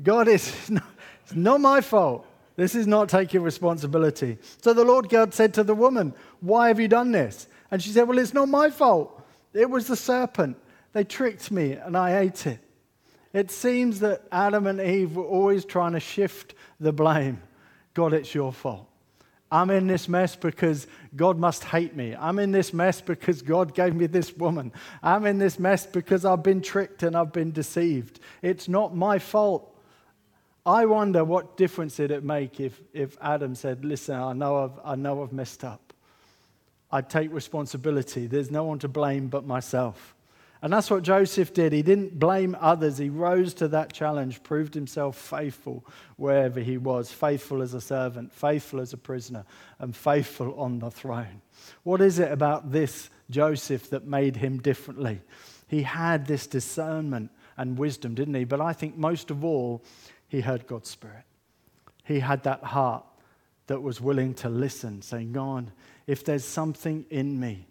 God 0.01 0.27
is, 0.27 0.47
it's 1.23 1.35
not 1.35 1.61
my 1.61 1.81
fault. 1.81 2.25
This 2.55 2.75
is 2.75 2.85
not 2.85 3.09
taking 3.09 3.41
responsibility. 3.41 4.37
So 4.61 4.73
the 4.73 4.83
Lord 4.85 5.09
God 5.09 5.33
said 5.33 5.53
to 5.55 5.63
the 5.63 5.73
woman, 5.73 6.13
Why 6.41 6.67
have 6.67 6.79
you 6.79 6.87
done 6.87 7.11
this? 7.11 7.47
And 7.71 7.81
she 7.81 7.89
said, 7.89 8.07
Well, 8.07 8.19
it's 8.19 8.33
not 8.33 8.49
my 8.49 8.69
fault. 8.69 9.21
It 9.53 9.69
was 9.69 9.87
the 9.87 9.95
serpent. 9.95 10.57
They 10.93 11.03
tricked 11.03 11.51
me 11.51 11.73
and 11.73 11.97
I 11.97 12.19
ate 12.19 12.45
it. 12.45 12.59
It 13.33 13.49
seems 13.49 14.01
that 14.01 14.23
Adam 14.31 14.67
and 14.67 14.81
Eve 14.81 15.15
were 15.15 15.23
always 15.23 15.63
trying 15.63 15.93
to 15.93 15.99
shift 15.99 16.53
the 16.79 16.91
blame. 16.91 17.41
God, 17.93 18.13
it's 18.13 18.35
your 18.35 18.51
fault. 18.51 18.87
I'm 19.51 19.69
in 19.69 19.87
this 19.87 20.07
mess 20.07 20.35
because 20.35 20.87
God 21.15 21.37
must 21.37 21.65
hate 21.65 21.95
me. 21.95 22.15
I'm 22.17 22.39
in 22.39 22.51
this 22.51 22.73
mess 22.73 23.01
because 23.01 23.41
God 23.41 23.73
gave 23.73 23.93
me 23.93 24.07
this 24.07 24.35
woman. 24.35 24.71
I'm 25.03 25.25
in 25.25 25.39
this 25.39 25.59
mess 25.59 25.85
because 25.85 26.23
I've 26.23 26.43
been 26.43 26.61
tricked 26.61 27.03
and 27.03 27.17
I've 27.17 27.33
been 27.33 27.51
deceived. 27.51 28.19
It's 28.41 28.69
not 28.69 28.95
my 28.95 29.19
fault. 29.19 29.70
I 30.65 30.85
wonder 30.85 31.23
what 31.23 31.57
difference 31.57 31.95
did 31.95 32.11
it 32.11 32.23
make 32.23 32.59
if, 32.59 32.79
if 32.93 33.17
Adam 33.19 33.55
said, 33.55 33.83
Listen, 33.83 34.15
I 34.15 34.33
know, 34.33 34.63
I've, 34.63 34.79
I 34.83 34.95
know 34.95 35.23
I've 35.23 35.33
messed 35.33 35.63
up. 35.63 35.93
I 36.91 37.01
take 37.01 37.31
responsibility. 37.33 38.27
There's 38.27 38.51
no 38.51 38.65
one 38.65 38.79
to 38.79 38.87
blame 38.87 39.27
but 39.27 39.45
myself. 39.45 40.13
And 40.63 40.71
that's 40.71 40.91
what 40.91 41.01
Joseph 41.01 41.53
did. 41.53 41.73
He 41.73 41.81
didn't 41.81 42.19
blame 42.19 42.55
others. 42.59 42.99
He 42.99 43.09
rose 43.09 43.55
to 43.55 43.67
that 43.69 43.93
challenge, 43.93 44.43
proved 44.43 44.75
himself 44.75 45.17
faithful 45.17 45.83
wherever 46.17 46.59
he 46.59 46.77
was 46.77 47.11
faithful 47.11 47.63
as 47.63 47.73
a 47.73 47.81
servant, 47.81 48.31
faithful 48.31 48.79
as 48.79 48.93
a 48.93 48.97
prisoner, 48.97 49.43
and 49.79 49.95
faithful 49.95 50.53
on 50.59 50.77
the 50.77 50.91
throne. 50.91 51.41
What 51.81 51.99
is 51.99 52.19
it 52.19 52.31
about 52.31 52.71
this 52.71 53.09
Joseph 53.31 53.89
that 53.89 54.05
made 54.05 54.35
him 54.35 54.59
differently? 54.59 55.21
He 55.67 55.81
had 55.81 56.27
this 56.27 56.45
discernment 56.45 57.31
and 57.57 57.77
wisdom, 57.77 58.13
didn't 58.13 58.35
he? 58.35 58.43
But 58.43 58.61
I 58.61 58.73
think 58.73 58.95
most 58.97 59.31
of 59.31 59.43
all, 59.43 59.81
he 60.31 60.39
heard 60.39 60.65
God's 60.65 60.89
Spirit. 60.89 61.25
He 62.05 62.21
had 62.21 62.43
that 62.43 62.63
heart 62.63 63.03
that 63.67 63.81
was 63.83 63.99
willing 63.99 64.33
to 64.35 64.47
listen, 64.47 65.01
saying, 65.01 65.33
God, 65.33 65.73
if 66.07 66.23
there's 66.23 66.45
something 66.45 67.05
in 67.09 67.37
me, 67.37 67.67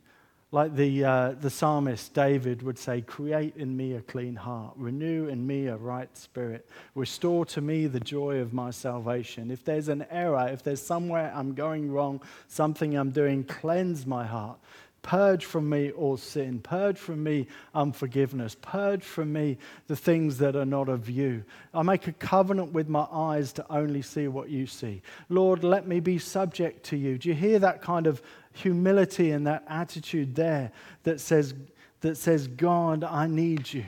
like 0.53 0.77
the, 0.77 1.03
uh, 1.03 1.33
the 1.41 1.49
psalmist 1.49 2.13
David 2.13 2.61
would 2.63 2.79
say, 2.79 3.01
Create 3.01 3.57
in 3.57 3.75
me 3.75 3.95
a 3.95 4.03
clean 4.03 4.35
heart, 4.37 4.75
renew 4.77 5.29
in 5.29 5.47
me 5.47 5.69
a 5.69 5.77
right 5.79 6.15
spirit, 6.15 6.69
restore 6.95 7.47
to 7.47 7.63
me 7.63 7.87
the 7.87 7.99
joy 7.99 8.41
of 8.41 8.53
my 8.53 8.71
salvation. 8.71 9.51
If 9.51 9.65
there's 9.65 9.89
an 9.89 10.05
error, 10.11 10.47
if 10.53 10.63
there's 10.63 10.83
somewhere 10.83 11.33
I'm 11.35 11.55
going 11.55 11.91
wrong, 11.91 12.21
something 12.47 12.95
I'm 12.95 13.11
doing, 13.11 13.45
cleanse 13.45 14.05
my 14.05 14.27
heart. 14.27 14.59
Purge 15.03 15.47
from 15.47 15.69
me 15.69 15.91
all 15.93 16.17
sin. 16.17 16.61
Purge 16.61 16.99
from 16.99 17.23
me 17.23 17.47
unforgiveness. 17.75 18.57
Purge 18.61 19.03
from 19.03 19.33
me 19.33 19.57
the 19.87 19.97
things 19.97 20.39
that 20.39 20.57
are 20.57 20.67
not 20.67 20.89
of 20.89 21.09
you. 21.09 21.43
I 21.73 21.83
make 21.83 22.07
a 22.07 22.13
covenant 22.13 22.73
with 22.73 22.89
my 22.89 23.07
eyes 23.11 23.53
to 23.55 23.73
only 23.73 24.03
see 24.03 24.29
what 24.29 24.51
you 24.51 24.67
see. 24.67 25.01
Lord, 25.31 25.65
let 25.65 25.87
me 25.87 26.01
be 26.01 26.19
subject 26.19 26.85
to 26.87 26.97
you. 26.97 27.17
Do 27.17 27.31
you 27.31 27.35
hear 27.35 27.59
that 27.61 27.81
kind 27.81 28.07
of 28.07 28.21
humility 28.53 29.31
and 29.31 29.47
that 29.47 29.65
attitude 29.69 30.35
there 30.35 30.71
that 31.05 31.21
says, 31.21 31.55
that 32.03 32.17
says 32.17 32.47
God, 32.47 33.03
I 33.03 33.27
need 33.27 33.73
you, 33.73 33.87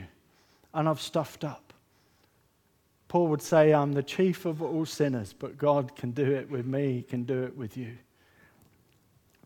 and 0.72 0.88
I've 0.88 1.00
stuffed 1.00 1.44
up? 1.44 1.74
Paul 3.08 3.26
would 3.28 3.42
say, 3.42 3.74
I'm 3.74 3.92
the 3.92 4.02
chief 4.02 4.46
of 4.46 4.62
all 4.62 4.86
sinners, 4.86 5.34
but 5.38 5.58
God 5.58 5.94
can 5.94 6.12
do 6.12 6.32
it 6.32 6.50
with 6.50 6.64
me, 6.64 6.94
He 6.94 7.02
can 7.02 7.24
do 7.24 7.42
it 7.42 7.54
with 7.54 7.76
you. 7.76 7.98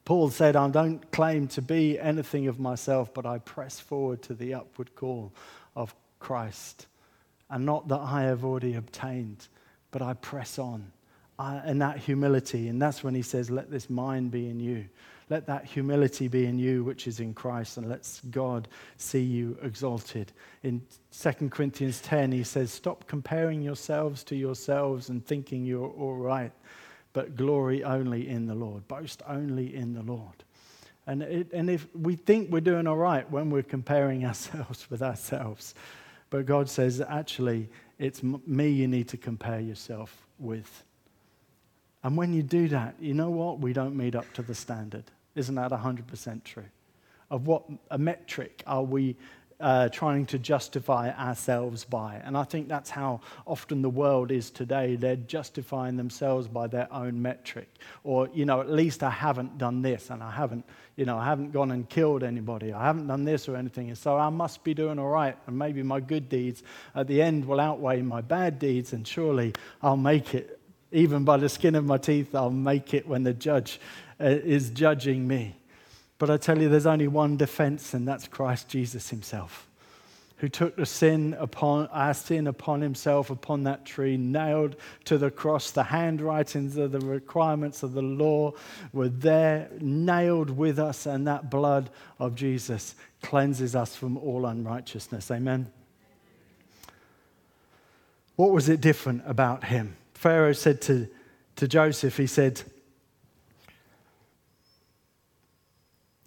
Paul 0.07 0.31
said, 0.31 0.55
I 0.55 0.71
don't 0.71 1.11
claim 1.11 1.49
to 1.49 1.61
be 1.61 1.99
anything 1.99 2.47
of 2.47 2.61
myself, 2.61 3.13
but 3.13 3.27
I 3.27 3.39
press 3.39 3.81
forward 3.81 4.23
to 4.23 4.35
the 4.35 4.55
upward 4.55 4.95
call 4.95 5.33
of 5.75 5.95
Christ. 6.21 6.87
And 7.51 7.67
not 7.67 7.89
that 7.89 7.99
I 7.99 8.23
have 8.23 8.45
already 8.45 8.77
obtained, 8.77 9.49
but 9.91 10.03
I 10.03 10.15
press 10.15 10.61
on. 10.61 10.93
I, 11.41 11.61
in 11.69 11.81
that 11.81 11.99
humility, 11.99 12.69
and 12.69 12.81
that's 12.81 13.03
when 13.03 13.17
he 13.17 13.23
says, 13.23 13.51
Let 13.51 13.69
this 13.69 13.91
mind 13.91 14.31
be 14.31 14.49
in 14.49 14.61
you. 14.61 14.87
Let 15.29 15.45
that 15.47 15.65
humility 15.65 16.29
be 16.29 16.47
in 16.47 16.57
you, 16.57 16.85
which 16.85 17.09
is 17.09 17.19
in 17.19 17.35
Christ, 17.35 17.77
and 17.77 17.89
let 17.89 18.09
God 18.31 18.69
see 18.99 19.23
you 19.23 19.59
exalted. 19.61 20.31
In 20.63 20.83
2 21.21 21.51
Corinthians 21.51 22.01
10, 22.03 22.31
he 22.31 22.45
says, 22.45 22.71
Stop 22.71 23.09
comparing 23.09 23.61
yourselves 23.61 24.23
to 24.25 24.37
yourselves 24.37 25.09
and 25.09 25.27
thinking 25.27 25.65
you're 25.65 25.89
all 25.89 26.15
right 26.15 26.53
but 27.17 27.35
glory 27.35 27.83
only 27.83 28.29
in 28.29 28.45
the 28.45 28.55
Lord. 28.55 28.87
Boast 28.89 29.23
only 29.27 29.75
in 29.75 29.95
the 29.95 30.03
Lord. 30.03 30.45
And, 31.07 31.23
it, 31.23 31.51
and 31.51 31.71
if 31.71 31.87
we 31.95 32.15
think 32.15 32.51
we're 32.51 32.61
doing 32.61 32.87
all 32.87 32.99
right 32.99 33.29
when 33.31 33.49
we're 33.49 33.63
comparing 33.63 34.27
ourselves 34.27 34.91
with 34.91 35.01
ourselves, 35.01 35.75
but 36.29 36.45
God 36.45 36.69
says, 36.69 37.01
actually, 37.01 37.71
it's 37.99 38.23
me 38.23 38.69
you 38.69 38.87
need 38.87 39.09
to 39.09 39.17
compare 39.17 39.61
yourself 39.61 40.27
with. 40.39 40.85
And 42.03 42.19
when 42.19 42.35
you 42.35 42.43
do 42.43 42.69
that, 42.69 42.97
you 43.01 43.15
know 43.15 43.31
what? 43.31 43.61
We 43.61 43.73
don't 43.73 43.97
meet 43.97 44.15
up 44.15 44.31
to 44.35 44.43
the 44.43 44.55
standard. 44.55 45.05
Isn't 45.35 45.55
that 45.55 45.71
100% 45.71 46.45
true? 46.45 46.65
Of 47.31 47.47
what 47.47 47.63
a 47.91 47.97
metric 47.97 48.63
are 48.67 48.83
we 48.83 49.17
uh, 49.61 49.89
trying 49.89 50.27
to 50.27 50.39
justify 50.39 51.11
ourselves 51.11 51.85
by. 51.85 52.21
And 52.25 52.37
I 52.37 52.45
think 52.45 52.69
that's 52.69 52.91
how 52.91 53.21
often 53.47 53.83
the 53.83 53.91
world 53.91 54.31
is 54.31 54.51
today. 54.51 54.97
They're 54.97 55.17
justifying 55.17 55.97
themselves 55.97 56.47
by 56.47 56.67
their 56.67 56.93
own 56.93 57.21
metric. 57.23 57.69
Or, 58.05 58.29
you 58.35 58.45
know, 58.45 58.61
at 58.61 58.71
least 58.71 59.03
I 59.03 59.11
haven't 59.11 59.59
done 59.59 59.83
this 59.83 60.11
and 60.11 60.23
I 60.23 60.31
haven't, 60.31 60.65
you 60.97 61.05
know, 61.05 61.17
I 61.17 61.25
haven't 61.25 61.53
gone 61.53 61.71
and 61.71 61.89
killed 61.89 62.23
anybody. 62.23 62.73
I 62.73 62.85
haven't 62.85 63.07
done 63.07 63.25
this 63.25 63.49
or 63.49 63.57
anything. 63.57 63.95
So 63.95 64.17
I 64.17 64.29
must 64.29 64.63
be 64.63 64.75
doing 64.75 64.99
all 64.99 65.09
right. 65.09 65.37
And 65.47 65.59
maybe 65.59 65.83
my 65.83 66.01
good 66.01 66.29
deeds 66.29 66.63
at 66.95 67.07
the 67.07 67.23
end 67.23 67.47
will 67.47 67.61
outweigh 67.61 68.03
my 68.03 68.21
bad 68.21 68.59
deeds. 68.59 68.93
And 68.93 69.07
surely 69.07 69.55
I'll 69.83 69.97
make 69.97 70.35
it. 70.35 70.61
Even 70.93 71.25
by 71.25 71.37
the 71.37 71.49
skin 71.49 71.75
of 71.75 71.85
my 71.85 71.99
teeth, 71.99 72.35
I'll 72.35 72.49
make 72.51 72.95
it 72.95 73.09
when 73.09 73.25
the 73.25 73.35
judge 73.35 73.81
uh, 74.21 74.25
is 74.27 74.71
judging 74.71 75.27
me. 75.27 75.57
But 76.19 76.31
I 76.31 76.37
tell 76.39 76.61
you, 76.61 76.69
there's 76.69 76.87
only 76.87 77.09
one 77.09 77.37
defense, 77.37 77.93
and 77.93 78.09
that's 78.09 78.27
Christ 78.27 78.69
Jesus 78.69 79.11
himself. 79.11 79.69
who 80.39 80.49
took 80.49 80.77
the 80.77 80.85
sin 80.85 81.35
upon 81.39 81.87
our 81.89 82.13
sin 82.13 82.47
upon 82.47 82.83
himself 82.83 83.31
upon 83.31 83.65
that 83.65 83.87
tree, 83.87 84.17
nailed 84.17 84.77
to 85.05 85.17
the 85.17 85.31
cross. 85.31 85.71
The 85.71 85.85
handwritings 85.85 86.77
of 86.77 86.93
the 86.93 87.01
requirements 87.01 87.83
of 87.83 87.95
the 87.95 88.03
law 88.03 88.53
were 88.93 89.09
there, 89.09 89.71
nailed 89.81 90.51
with 90.51 90.79
us, 90.79 91.07
and 91.07 91.27
that 91.27 91.51
blood 91.51 91.89
of 92.19 92.35
Jesus 92.35 92.95
cleanses 93.23 93.75
us 93.75 93.97
from 93.97 94.19
all 94.19 94.45
unrighteousness. 94.45 95.31
Amen. 95.31 95.71
What 98.37 98.51
was 98.51 98.69
it 98.69 98.83
different 98.83 99.23
about 99.25 99.65
him? 99.65 99.97
Pharaoh 100.13 100.53
said 100.53 100.83
to, 100.83 101.09
to 101.57 101.67
Joseph, 101.67 102.19
he 102.19 102.27
said, 102.27 102.63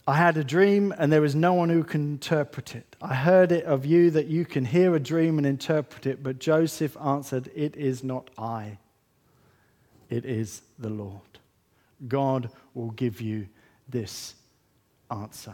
I 0.09 0.15
had 0.15 0.37
a 0.37 0.43
dream, 0.43 0.91
and 0.97 1.13
there 1.13 1.23
is 1.23 1.35
no 1.35 1.53
one 1.53 1.69
who 1.69 1.83
can 1.83 2.01
interpret 2.01 2.75
it. 2.75 2.95
I 2.99 3.13
heard 3.13 3.51
it 3.51 3.65
of 3.65 3.85
you 3.85 4.09
that 4.09 4.25
you 4.25 4.43
can 4.43 4.65
hear 4.65 4.95
a 4.95 4.99
dream 4.99 5.37
and 5.37 5.45
interpret 5.45 6.07
it. 6.07 6.23
But 6.23 6.39
Joseph 6.39 6.97
answered, 6.99 7.51
It 7.53 7.75
is 7.75 8.03
not 8.03 8.31
I, 8.35 8.79
it 10.09 10.25
is 10.25 10.63
the 10.79 10.89
Lord. 10.89 11.21
God 12.07 12.49
will 12.73 12.89
give 12.89 13.21
you 13.21 13.49
this 13.87 14.33
answer. 15.11 15.53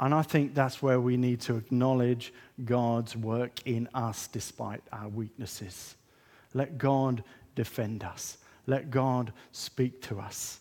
And 0.00 0.14
I 0.14 0.22
think 0.22 0.54
that's 0.54 0.80
where 0.80 0.98
we 0.98 1.18
need 1.18 1.42
to 1.42 1.58
acknowledge 1.58 2.32
God's 2.64 3.14
work 3.14 3.60
in 3.66 3.86
us 3.92 4.28
despite 4.28 4.82
our 4.94 5.08
weaknesses. 5.08 5.94
Let 6.54 6.78
God 6.78 7.22
defend 7.54 8.02
us, 8.02 8.38
let 8.66 8.90
God 8.90 9.34
speak 9.52 10.00
to 10.04 10.20
us. 10.20 10.60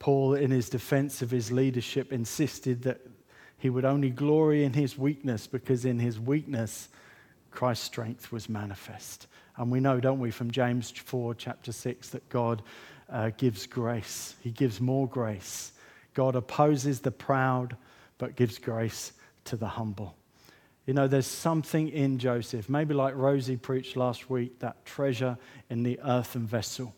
Paul, 0.00 0.34
in 0.34 0.50
his 0.50 0.70
defense 0.70 1.20
of 1.22 1.30
his 1.30 1.52
leadership, 1.52 2.10
insisted 2.10 2.82
that 2.82 3.00
he 3.58 3.68
would 3.68 3.84
only 3.84 4.08
glory 4.08 4.64
in 4.64 4.72
his 4.72 4.98
weakness 4.98 5.46
because 5.46 5.84
in 5.84 6.00
his 6.00 6.18
weakness, 6.18 6.88
Christ's 7.50 7.84
strength 7.84 8.32
was 8.32 8.48
manifest. 8.48 9.26
And 9.56 9.70
we 9.70 9.78
know, 9.78 10.00
don't 10.00 10.18
we, 10.18 10.30
from 10.30 10.50
James 10.50 10.90
4, 10.90 11.34
chapter 11.34 11.70
6, 11.70 12.08
that 12.10 12.26
God 12.30 12.62
uh, 13.10 13.30
gives 13.36 13.66
grace. 13.66 14.34
He 14.40 14.50
gives 14.50 14.80
more 14.80 15.06
grace. 15.06 15.72
God 16.14 16.34
opposes 16.34 17.00
the 17.00 17.10
proud, 17.10 17.76
but 18.16 18.36
gives 18.36 18.56
grace 18.56 19.12
to 19.44 19.56
the 19.56 19.68
humble. 19.68 20.16
You 20.86 20.94
know, 20.94 21.08
there's 21.08 21.26
something 21.26 21.88
in 21.90 22.18
Joseph, 22.18 22.70
maybe 22.70 22.94
like 22.94 23.14
Rosie 23.14 23.58
preached 23.58 23.96
last 23.96 24.30
week, 24.30 24.60
that 24.60 24.86
treasure 24.86 25.36
in 25.68 25.82
the 25.82 26.00
earthen 26.02 26.46
vessel 26.46 26.94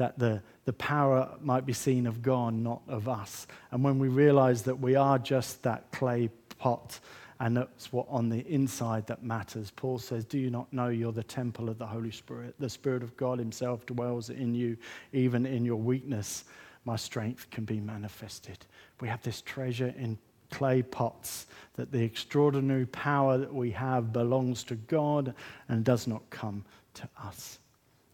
that 0.00 0.18
the, 0.18 0.42
the 0.64 0.72
power 0.72 1.28
might 1.42 1.66
be 1.66 1.74
seen 1.74 2.06
of 2.06 2.22
God, 2.22 2.54
not 2.54 2.80
of 2.88 3.06
us. 3.06 3.46
And 3.70 3.84
when 3.84 3.98
we 3.98 4.08
realize 4.08 4.62
that 4.62 4.80
we 4.80 4.96
are 4.96 5.18
just 5.18 5.62
that 5.64 5.92
clay 5.92 6.30
pot 6.58 6.98
and 7.38 7.54
that's 7.54 7.92
what 7.92 8.06
on 8.08 8.30
the 8.30 8.40
inside 8.48 9.06
that 9.08 9.22
matters, 9.22 9.70
Paul 9.70 9.98
says, 9.98 10.24
Do 10.24 10.38
you 10.38 10.48
not 10.48 10.72
know 10.72 10.88
you're 10.88 11.12
the 11.12 11.22
temple 11.22 11.68
of 11.68 11.76
the 11.76 11.86
Holy 11.86 12.10
Spirit? 12.10 12.54
The 12.58 12.70
Spirit 12.70 13.02
of 13.02 13.14
God 13.18 13.38
Himself 13.38 13.84
dwells 13.84 14.30
in 14.30 14.54
you, 14.54 14.78
even 15.12 15.44
in 15.44 15.66
your 15.66 15.76
weakness. 15.76 16.44
My 16.86 16.96
strength 16.96 17.50
can 17.50 17.66
be 17.66 17.78
manifested. 17.78 18.56
We 19.02 19.08
have 19.08 19.22
this 19.22 19.42
treasure 19.42 19.94
in 19.98 20.16
clay 20.50 20.80
pots, 20.80 21.46
that 21.74 21.92
the 21.92 22.02
extraordinary 22.02 22.86
power 22.86 23.36
that 23.36 23.52
we 23.52 23.70
have 23.72 24.14
belongs 24.14 24.64
to 24.64 24.76
God 24.76 25.34
and 25.68 25.84
does 25.84 26.06
not 26.06 26.22
come 26.30 26.64
to 26.94 27.08
us. 27.22 27.58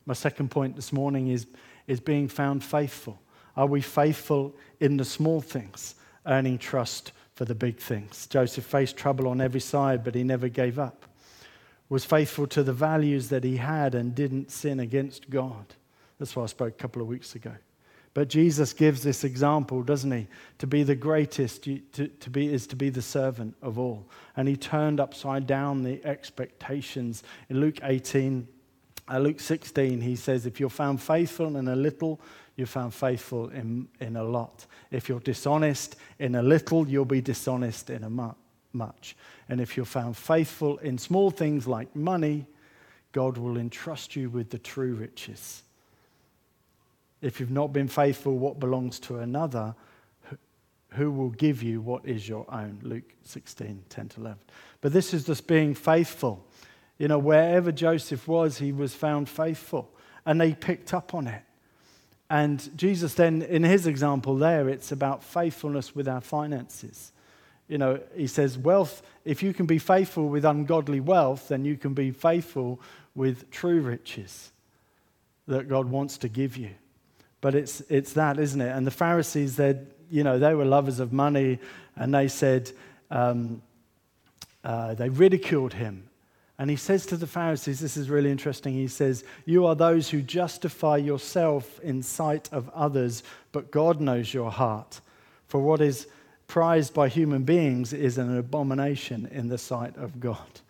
My 0.07 0.14
second 0.14 0.52
point 0.52 0.76
this 0.76 0.93
morning 0.93 1.28
is 1.28 1.49
is 1.87 2.00
being 2.00 2.28
found 2.28 2.64
faithful. 2.64 3.21
Are 3.57 3.66
we 3.66 3.81
faithful 3.81 4.55
in 4.81 4.97
the 4.97 5.05
small 5.05 5.40
things, 5.40 5.95
earning 6.26 6.59
trust 6.59 7.12
for 7.35 7.45
the 7.45 7.55
big 7.55 7.78
things? 7.78 8.26
Joseph 8.26 8.64
faced 8.64 8.97
trouble 8.97 9.28
on 9.28 9.40
every 9.40 9.61
side, 9.61 10.05
but 10.05 10.14
he 10.14 10.23
never 10.23 10.49
gave 10.49 10.78
up. 10.78 11.05
Was 11.88 12.05
faithful 12.05 12.47
to 12.49 12.62
the 12.62 12.73
values 12.73 13.28
that 13.28 13.45
he 13.45 13.57
had 13.57 13.95
and 13.95 14.14
didn't 14.14 14.50
sin 14.50 14.81
against 14.81 15.31
God. 15.31 15.75
That's 16.19 16.35
why 16.35 16.43
I 16.43 16.47
spoke 16.47 16.75
a 16.75 16.83
couple 16.83 17.00
of 17.00 17.09
weeks 17.09 17.35
ago. 17.35 17.52
But 18.16 18.28
Jesus 18.28 18.73
gives 18.73 19.02
this 19.02 19.25
example, 19.25 19.83
doesn't 19.83 20.11
he? 20.11 20.26
To 20.61 20.66
be 20.66 20.83
the 20.83 20.95
greatest 20.95 21.65
to, 21.65 22.08
to 22.08 22.30
be, 22.30 22.50
is 22.50 22.67
to 22.69 22.76
be 22.76 22.89
the 22.89 23.02
servant 23.02 23.54
of 23.61 23.78
all. 23.78 24.08
And 24.39 24.49
he 24.49 24.56
turned 24.56 25.00
upside 25.00 25.47
down 25.47 25.82
the 25.82 26.02
expectations. 26.02 27.23
In 27.50 27.61
Luke 27.61 27.78
18, 27.82 28.49
uh, 29.08 29.19
Luke 29.19 29.40
16, 29.40 30.00
he 30.00 30.16
says, 30.16 30.47
If 30.47 30.58
you're 30.58 30.69
found 30.69 31.00
faithful 31.00 31.56
in 31.56 31.69
a 31.69 31.76
little, 31.76 32.21
you're 32.56 32.66
found 32.66 32.95
faithful 32.95 33.50
in, 33.50 33.88
in 34.00 34.16
a 34.16 34.25
lot. 34.25 34.66
If 34.90 35.08
you're 35.08 35.21
dishonest 35.21 35.97
in 36.19 36.34
a 36.34 36.42
little, 36.42 36.88
you'll 36.88 37.04
be 37.04 37.21
dishonest 37.21 37.90
in 37.90 38.04
a 38.04 38.10
mu- 38.10 38.32
much. 38.73 39.16
And 39.49 39.60
if 39.60 39.76
you're 39.76 39.86
found 39.86 40.16
faithful 40.16 40.78
in 40.78 40.99
small 40.99 41.30
things 41.30 41.66
like 41.66 41.95
money, 41.95 42.47
God 43.12 43.38
will 43.38 43.58
entrust 43.58 44.16
you 44.16 44.28
with 44.30 44.50
the 44.50 44.58
true 44.58 44.95
riches. 44.95 45.62
If 47.23 47.40
you've 47.40 47.50
not 47.50 47.73
been 47.73 47.88
faithful 47.88 48.38
what 48.38 48.60
belongs 48.60 48.99
to 49.00 49.19
another, 49.19 49.75
who 50.90 51.10
will 51.10 51.30
give 51.30 51.62
you 51.62 51.80
what 51.80 52.06
is 52.06 52.28
your 52.28 52.47
own? 52.52 52.78
Luke 52.82 53.14
16, 53.25 53.84
10 53.88 54.08
to 54.08 54.21
11. 54.21 54.38
But 54.80 54.92
this 54.92 55.12
is 55.12 55.25
just 55.25 55.47
being 55.47 55.75
faithful. 55.75 56.47
You 56.99 57.09
know, 57.09 57.19
wherever 57.19 57.73
Joseph 57.73 58.26
was, 58.26 58.59
he 58.59 58.73
was 58.73 58.95
found 58.95 59.28
faithful. 59.28 59.91
And 60.25 60.41
they 60.41 60.54
picked 60.54 60.95
up 60.95 61.15
on 61.15 61.26
it. 61.26 61.43
And 62.28 62.76
Jesus, 62.76 63.15
then, 63.15 63.43
in 63.43 63.63
his 63.63 63.87
example 63.87 64.37
there, 64.37 64.69
it's 64.69 64.91
about 64.91 65.23
faithfulness 65.23 65.95
with 65.95 66.09
our 66.09 66.21
finances. 66.21 67.13
You 67.69 67.78
know, 67.78 68.00
he 68.17 68.26
says, 68.26 68.59
wealth, 68.59 69.02
if 69.25 69.43
you 69.43 69.52
can 69.52 69.67
be 69.67 69.78
faithful 69.78 70.28
with 70.28 70.45
ungodly 70.45 71.00
wealth, 71.00 71.49
then 71.49 71.65
you 71.65 71.76
can 71.76 71.95
be 71.95 72.11
faithful 72.11 72.80
with 73.15 73.50
true 73.50 73.80
riches 73.80 74.52
that 75.47 75.69
God 75.69 75.89
wants 75.89 76.19
to 76.19 76.28
give 76.28 76.56
you. 76.56 76.71
But 77.41 77.54
it's, 77.54 77.80
it's 77.82 78.15
that, 78.15 78.39
isn't 78.39 78.61
it? 78.61 78.71
And 78.71 78.87
the 78.87 78.91
Pharisees, 78.91 79.56
they 79.56 79.78
you 80.11 80.25
know, 80.25 80.39
they 80.39 80.54
were 80.54 80.65
lovers 80.65 81.00
of 81.00 81.13
money, 81.13 81.59
and 81.97 82.15
they 82.15 82.28
said, 82.28 82.71
um, 83.11 83.63
uh, 84.65 84.95
they 84.95 85.09
ridiculed 85.09 85.75
him 85.75 86.05
and 86.58 86.71
he 86.71 86.76
says 86.76 87.04
to 87.06 87.16
the 87.16 87.26
Pharisees, 87.26 87.80
this 87.80 87.97
is 87.97 88.08
really 88.08 88.30
interesting. 88.30 88.73
He 88.73 88.88
says, 88.88 89.25
You 89.45 89.66
are 89.66 89.75
those 89.75 90.08
who 90.08 90.23
justify 90.23 90.97
yourself 90.97 91.78
in 91.80 92.02
sight 92.02 92.49
of 92.50 92.71
others, 92.71 93.23
but 93.52 93.71
God 93.71 94.00
knows 94.00 94.32
your 94.32 94.50
heart. 94.50 95.00
For 95.49 95.60
what 95.60 95.82
is 95.82 96.06
prized 96.49 96.95
by 96.95 97.08
human 97.08 97.42
beings 97.42 97.92
is 97.92 98.16
an 98.16 98.36
abomination 98.38 99.28
in 99.30 99.49
the 99.49 99.58
sight 99.58 99.97
of 99.97 100.19
God. 100.19 100.60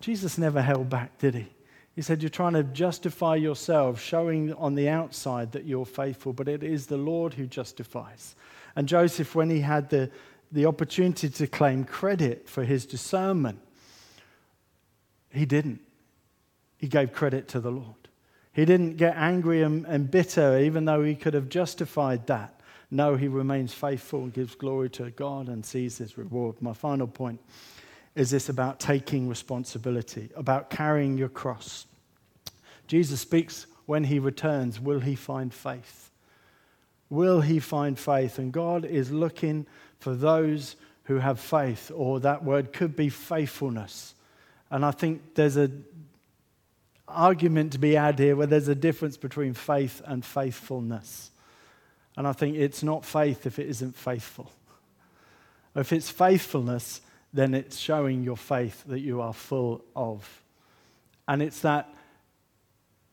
Jesus 0.00 0.36
never 0.36 0.60
held 0.60 0.90
back, 0.90 1.16
did 1.18 1.34
he? 1.34 1.46
He 1.94 2.02
said, 2.02 2.22
You're 2.22 2.28
trying 2.28 2.54
to 2.54 2.62
justify 2.62 3.36
yourself, 3.36 4.02
showing 4.02 4.52
on 4.54 4.74
the 4.74 4.90
outside 4.90 5.52
that 5.52 5.64
you're 5.64 5.86
faithful, 5.86 6.34
but 6.34 6.48
it 6.48 6.62
is 6.62 6.86
the 6.86 6.98
Lord 6.98 7.34
who 7.34 7.46
justifies. 7.46 8.34
And 8.76 8.86
Joseph, 8.86 9.34
when 9.34 9.48
he 9.48 9.60
had 9.60 9.88
the, 9.88 10.10
the 10.50 10.66
opportunity 10.66 11.30
to 11.30 11.46
claim 11.46 11.84
credit 11.84 12.48
for 12.50 12.64
his 12.64 12.84
discernment, 12.84 13.58
he 15.32 15.44
didn't. 15.44 15.80
He 16.78 16.88
gave 16.88 17.12
credit 17.12 17.48
to 17.48 17.60
the 17.60 17.70
Lord. 17.70 17.94
He 18.52 18.64
didn't 18.64 18.96
get 18.96 19.16
angry 19.16 19.62
and, 19.62 19.86
and, 19.86 20.10
bitter, 20.10 20.58
even 20.58 20.84
though 20.84 21.02
he 21.02 21.14
could 21.14 21.34
have 21.34 21.48
justified 21.48 22.26
that. 22.26 22.60
No, 22.90 23.16
he 23.16 23.28
remains 23.28 23.72
faithful 23.72 24.24
and 24.24 24.32
gives 24.32 24.54
glory 24.54 24.90
to 24.90 25.10
God 25.10 25.48
and 25.48 25.64
sees 25.64 25.96
his 25.96 26.18
reward. 26.18 26.60
My 26.60 26.74
final 26.74 27.06
point 27.06 27.40
is 28.14 28.30
this 28.30 28.50
about 28.50 28.78
taking 28.78 29.28
responsibility, 29.28 30.28
about 30.36 30.68
carrying 30.68 31.16
your 31.16 31.30
cross. 31.30 31.86
Jesus 32.86 33.20
speaks 33.20 33.66
when 33.86 34.04
he 34.04 34.18
returns, 34.18 34.78
will 34.78 35.00
he 35.00 35.14
find 35.14 35.54
faith? 35.54 36.10
Will 37.08 37.40
he 37.40 37.58
find 37.58 37.98
faith? 37.98 38.38
And 38.38 38.52
God 38.52 38.84
is 38.84 39.10
looking 39.10 39.66
for 39.98 40.14
those 40.14 40.76
who 41.04 41.16
have 41.18 41.40
faith, 41.40 41.90
or 41.94 42.20
that 42.20 42.44
word 42.44 42.72
could 42.72 42.94
be 42.94 43.08
faithfulness. 43.08 44.14
And 44.72 44.86
I 44.86 44.90
think 44.90 45.34
there's 45.34 45.56
an 45.56 45.84
argument 47.06 47.72
to 47.72 47.78
be 47.78 47.92
had 47.92 48.18
here 48.18 48.34
where 48.34 48.46
there's 48.46 48.68
a 48.68 48.74
difference 48.74 49.18
between 49.18 49.52
faith 49.52 50.00
and 50.06 50.24
faithfulness. 50.24 51.30
And 52.16 52.26
I 52.26 52.32
think 52.32 52.56
it's 52.56 52.82
not 52.82 53.04
faith 53.04 53.44
if 53.44 53.58
it 53.58 53.68
isn't 53.68 53.94
faithful. 53.94 54.50
If 55.76 55.92
it's 55.92 56.08
faithfulness, 56.08 57.02
then 57.34 57.52
it's 57.52 57.76
showing 57.76 58.24
your 58.24 58.38
faith 58.38 58.82
that 58.86 59.00
you 59.00 59.20
are 59.20 59.34
full 59.34 59.84
of. 59.94 60.42
And 61.28 61.42
it's 61.42 61.60
that 61.60 61.94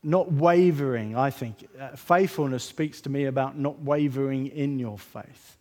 not 0.02 0.32
wavering, 0.32 1.14
I 1.14 1.28
think. 1.28 1.68
Uh, 1.78 1.90
faithfulness 1.94 2.64
speaks 2.64 3.02
to 3.02 3.10
me 3.10 3.26
about 3.26 3.58
not 3.58 3.78
wavering 3.80 4.46
in 4.46 4.78
your 4.78 4.98
faith. 4.98 5.58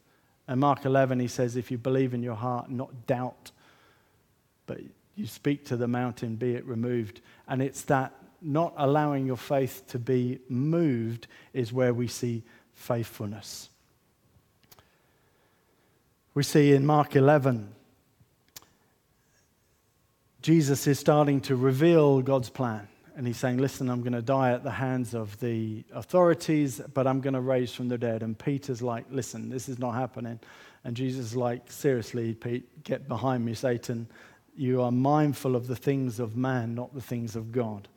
And 0.48 0.62
Mark 0.62 0.86
11, 0.86 1.20
he 1.20 1.28
says, 1.28 1.58
if 1.58 1.72
you 1.72 1.78
believe 1.78 2.14
in 2.14 2.24
your 2.24 2.36
heart, 2.36 2.72
not 2.72 3.06
doubt, 3.06 3.52
but 4.66 4.80
you 5.20 5.28
speak 5.28 5.66
to 5.66 5.76
the 5.76 5.88
mountain, 5.88 6.36
be 6.36 6.56
it 6.56 6.66
removed. 6.66 7.20
And 7.48 7.62
it's 7.62 7.82
that 7.84 8.14
not 8.42 8.74
allowing 8.78 9.26
your 9.26 9.38
faith 9.38 9.84
to 9.90 10.00
be 10.00 10.40
moved 10.48 11.28
is 11.54 11.74
where 11.74 11.94
we 11.94 12.08
see 12.08 12.44
faithfulness. 12.74 13.70
We 16.34 16.44
see 16.44 16.74
in 16.74 16.86
Mark 16.86 17.18
11, 17.18 17.74
Jesus 20.42 20.88
is 20.88 20.98
starting 20.98 21.42
to 21.42 21.56
reveal 21.58 22.22
God's 22.22 22.50
plan. 22.50 22.88
And 23.18 23.28
he's 23.28 23.36
saying, 23.36 23.58
Listen, 23.58 23.90
I'm 23.90 24.00
going 24.00 24.14
to 24.14 24.22
die 24.22 24.54
at 24.54 24.64
the 24.64 24.72
hands 24.72 25.14
of 25.14 25.38
the 25.42 25.84
authorities, 25.94 26.80
but 26.94 27.06
I'm 27.06 27.20
going 27.20 27.34
to 27.34 27.42
raise 27.42 27.74
from 27.74 27.90
the 27.90 27.98
dead. 27.98 28.24
And 28.24 28.40
Peter's 28.40 28.82
like, 28.82 29.06
Listen, 29.12 29.50
this 29.50 29.68
is 29.68 29.78
not 29.78 29.92
happening. 29.92 30.40
And 30.86 30.96
Jesus 30.96 31.26
is 31.26 31.36
like, 31.36 31.70
Seriously, 31.70 32.34
Pete, 32.34 32.86
get 32.86 33.10
behind 33.10 33.44
me, 33.44 33.54
Satan. 33.54 34.08
You 34.60 34.82
are 34.82 34.92
mindful 34.92 35.56
of 35.56 35.68
the 35.68 35.76
things 35.78 36.20
of 36.20 36.36
man, 36.36 36.76
not 36.76 36.94
the 36.94 37.00
things 37.00 37.38
of 37.38 37.54
God. 37.54 37.88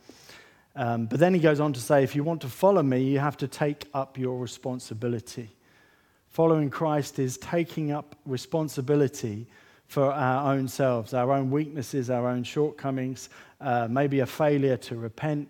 Um, 0.76 1.06
but 1.06 1.18
then 1.18 1.34
he 1.34 1.40
goes 1.40 1.58
on 1.58 1.72
to 1.72 1.80
say, 1.80 2.04
If 2.04 2.14
you 2.14 2.22
want 2.22 2.40
to 2.42 2.48
follow 2.48 2.84
me, 2.84 3.02
you 3.02 3.18
have 3.18 3.36
to 3.38 3.48
take 3.48 3.88
up 3.92 4.16
your 4.16 4.38
responsibility. 4.38 5.50
Following 6.28 6.70
Christ 6.70 7.18
is 7.18 7.36
taking 7.38 7.90
up 7.90 8.14
responsibility 8.24 9.48
for 9.88 10.12
our 10.12 10.54
own 10.54 10.68
selves, 10.68 11.14
our 11.14 11.32
own 11.32 11.50
weaknesses, 11.50 12.10
our 12.10 12.28
own 12.28 12.44
shortcomings, 12.44 13.28
uh, 13.60 13.88
maybe 13.90 14.20
a 14.20 14.26
failure 14.26 14.76
to 14.76 14.94
repent, 14.96 15.48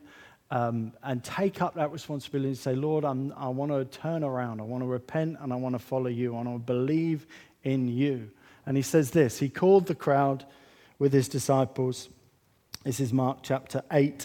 um, 0.51 0.95
and 1.03 1.23
take 1.23 1.61
up 1.61 1.75
that 1.75 1.93
responsibility 1.93 2.49
and 2.49 2.57
say, 2.57 2.75
Lord, 2.75 3.05
I'm, 3.05 3.35
i 3.37 3.49
want 3.49 3.71
to 3.71 3.85
turn 3.85 4.25
around. 4.25 4.63
I 4.63 4.65
want 4.65 4.83
to 4.83 4.89
repent 4.89 5.37
and 5.43 5.53
I 5.53 5.57
want 5.57 5.75
to 5.75 5.79
follow 5.79 6.09
you. 6.09 6.33
I 6.33 6.37
want 6.41 6.55
to 6.55 6.59
believe 6.59 7.27
in 7.65 7.87
you. 7.87 8.31
And 8.65 8.79
he 8.79 8.83
says 8.83 9.11
this 9.11 9.39
He 9.39 9.51
called 9.51 9.85
the 9.85 9.95
crowd 9.95 10.47
with 11.03 11.13
his 11.13 11.29
disciples. 11.29 12.09
This 12.85 13.01
is 13.01 13.13
Mark 13.13 13.39
chapter 13.43 13.83
8. 13.91 14.25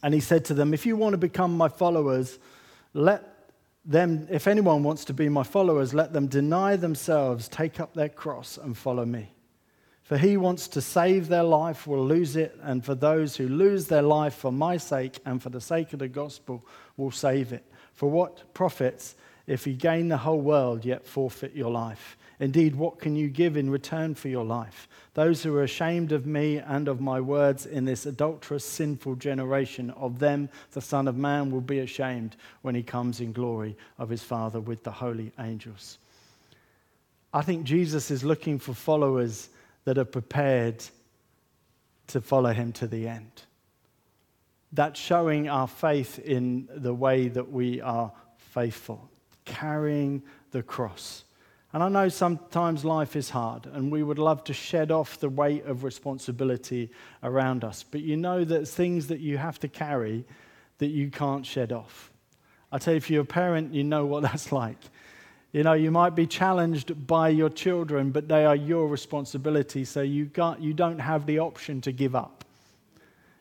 And 0.00 0.14
he 0.14 0.20
said 0.20 0.44
to 0.44 0.54
them, 0.54 0.72
If 0.72 0.86
you 0.86 0.96
want 0.96 1.14
to 1.14 1.18
become 1.18 1.56
my 1.56 1.68
followers, 1.68 2.38
let 2.94 3.24
them, 3.84 4.28
if 4.30 4.46
anyone 4.46 4.84
wants 4.84 5.04
to 5.06 5.12
be 5.12 5.28
my 5.28 5.42
followers, 5.42 5.92
let 5.92 6.12
them 6.12 6.28
deny 6.28 6.76
themselves, 6.76 7.48
take 7.48 7.80
up 7.80 7.94
their 7.94 8.08
cross, 8.08 8.58
and 8.58 8.78
follow 8.78 9.04
me. 9.04 9.32
For 10.04 10.16
he 10.16 10.36
wants 10.36 10.68
to 10.68 10.80
save 10.80 11.26
their 11.26 11.42
life 11.42 11.88
will 11.88 12.06
lose 12.06 12.36
it, 12.36 12.56
and 12.62 12.84
for 12.84 12.94
those 12.94 13.34
who 13.34 13.48
lose 13.48 13.88
their 13.88 14.02
life 14.02 14.36
for 14.36 14.52
my 14.52 14.76
sake 14.76 15.18
and 15.26 15.42
for 15.42 15.50
the 15.50 15.60
sake 15.60 15.92
of 15.92 15.98
the 15.98 16.06
gospel 16.06 16.64
will 16.96 17.10
save 17.10 17.52
it. 17.52 17.64
For 17.92 18.08
what 18.08 18.54
profits 18.54 19.16
if 19.48 19.66
you 19.66 19.72
gain 19.72 20.06
the 20.06 20.18
whole 20.18 20.40
world 20.40 20.84
yet 20.84 21.04
forfeit 21.04 21.56
your 21.56 21.72
life? 21.72 22.16
Indeed, 22.38 22.76
what 22.76 22.98
can 22.98 23.16
you 23.16 23.28
give 23.28 23.56
in 23.56 23.70
return 23.70 24.14
for 24.14 24.28
your 24.28 24.44
life? 24.44 24.88
Those 25.14 25.42
who 25.42 25.54
are 25.56 25.62
ashamed 25.62 26.12
of 26.12 26.26
me 26.26 26.58
and 26.58 26.86
of 26.86 27.00
my 27.00 27.20
words 27.20 27.64
in 27.64 27.86
this 27.86 28.04
adulterous, 28.04 28.64
sinful 28.64 29.16
generation, 29.16 29.90
of 29.92 30.18
them 30.18 30.50
the 30.72 30.82
Son 30.82 31.08
of 31.08 31.16
Man 31.16 31.50
will 31.50 31.62
be 31.62 31.78
ashamed 31.78 32.36
when 32.60 32.74
he 32.74 32.82
comes 32.82 33.20
in 33.20 33.32
glory 33.32 33.76
of 33.98 34.10
his 34.10 34.22
Father 34.22 34.60
with 34.60 34.84
the 34.84 34.90
holy 34.90 35.32
angels. 35.38 35.98
I 37.32 37.42
think 37.42 37.64
Jesus 37.64 38.10
is 38.10 38.24
looking 38.24 38.58
for 38.58 38.74
followers 38.74 39.48
that 39.84 39.98
are 39.98 40.04
prepared 40.04 40.84
to 42.08 42.20
follow 42.20 42.52
him 42.52 42.72
to 42.72 42.86
the 42.86 43.08
end. 43.08 43.42
That's 44.72 45.00
showing 45.00 45.48
our 45.48 45.68
faith 45.68 46.18
in 46.18 46.68
the 46.74 46.94
way 46.94 47.28
that 47.28 47.50
we 47.50 47.80
are 47.80 48.12
faithful, 48.36 49.08
carrying 49.44 50.22
the 50.50 50.62
cross. 50.62 51.24
And 51.76 51.82
I 51.82 51.90
know 51.90 52.08
sometimes 52.08 52.86
life 52.86 53.16
is 53.16 53.28
hard 53.28 53.66
and 53.66 53.92
we 53.92 54.02
would 54.02 54.18
love 54.18 54.42
to 54.44 54.54
shed 54.54 54.90
off 54.90 55.20
the 55.20 55.28
weight 55.28 55.66
of 55.66 55.84
responsibility 55.84 56.90
around 57.22 57.64
us. 57.64 57.82
But 57.82 58.00
you 58.00 58.16
know 58.16 58.44
there's 58.44 58.72
things 58.72 59.08
that 59.08 59.20
you 59.20 59.36
have 59.36 59.58
to 59.58 59.68
carry 59.68 60.24
that 60.78 60.86
you 60.86 61.10
can't 61.10 61.44
shed 61.44 61.72
off. 61.72 62.10
I 62.72 62.78
tell 62.78 62.94
you, 62.94 62.96
if 62.96 63.10
you're 63.10 63.24
a 63.24 63.26
parent, 63.26 63.74
you 63.74 63.84
know 63.84 64.06
what 64.06 64.22
that's 64.22 64.52
like. 64.52 64.78
You 65.52 65.64
know, 65.64 65.74
you 65.74 65.90
might 65.90 66.14
be 66.14 66.26
challenged 66.26 67.06
by 67.06 67.28
your 67.28 67.50
children, 67.50 68.10
but 68.10 68.26
they 68.26 68.46
are 68.46 68.56
your 68.56 68.88
responsibility, 68.88 69.84
so 69.84 70.00
you, 70.00 70.30
can't, 70.30 70.62
you 70.62 70.72
don't 70.72 71.00
have 71.00 71.26
the 71.26 71.40
option 71.40 71.82
to 71.82 71.92
give 71.92 72.16
up. 72.16 72.46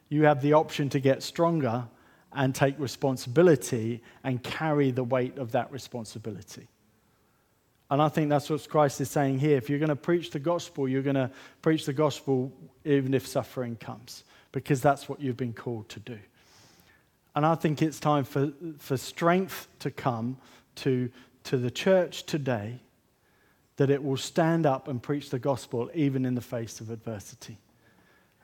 You 0.09 0.23
have 0.23 0.41
the 0.41 0.51
option 0.51 0.89
to 0.89 0.99
get 0.99 1.23
stronger 1.23 1.87
and 2.33 2.53
take 2.53 2.77
responsibility 2.79 4.03
and 4.25 4.43
carry 4.43 4.91
the 4.91 5.05
weight 5.05 5.37
of 5.37 5.53
that 5.53 5.71
responsibility. 5.71 6.67
And 7.89 8.01
I 8.01 8.09
think 8.09 8.29
that's 8.29 8.49
what 8.49 8.67
Christ 8.67 8.99
is 9.01 9.09
saying 9.11 9.39
here. 9.39 9.57
If 9.57 9.69
you're 9.69 9.79
going 9.79 9.89
to 9.89 9.95
preach 9.95 10.31
the 10.31 10.39
gospel, 10.39 10.87
you're 10.87 11.03
going 11.03 11.15
to 11.15 11.29
preach 11.61 11.85
the 11.85 11.93
gospel 11.93 12.51
even 12.83 13.13
if 13.13 13.27
suffering 13.27 13.75
comes, 13.75 14.23
because 14.51 14.81
that's 14.81 15.07
what 15.07 15.21
you've 15.21 15.37
been 15.37 15.53
called 15.53 15.87
to 15.89 15.99
do. 15.99 16.17
And 17.35 17.45
I 17.45 17.55
think 17.55 17.81
it's 17.81 17.99
time 17.99 18.23
for, 18.23 18.53
for 18.79 18.97
strength 18.97 19.67
to 19.79 19.91
come 19.91 20.37
to, 20.75 21.11
to 21.43 21.57
the 21.57 21.69
church 21.69 22.23
today 22.23 22.79
that 23.77 23.89
it 23.89 24.03
will 24.03 24.17
stand 24.17 24.65
up 24.65 24.87
and 24.87 25.03
preach 25.03 25.29
the 25.29 25.39
gospel 25.39 25.91
even 25.93 26.25
in 26.25 26.33
the 26.33 26.41
face 26.41 26.79
of 26.79 26.89
adversity 26.89 27.57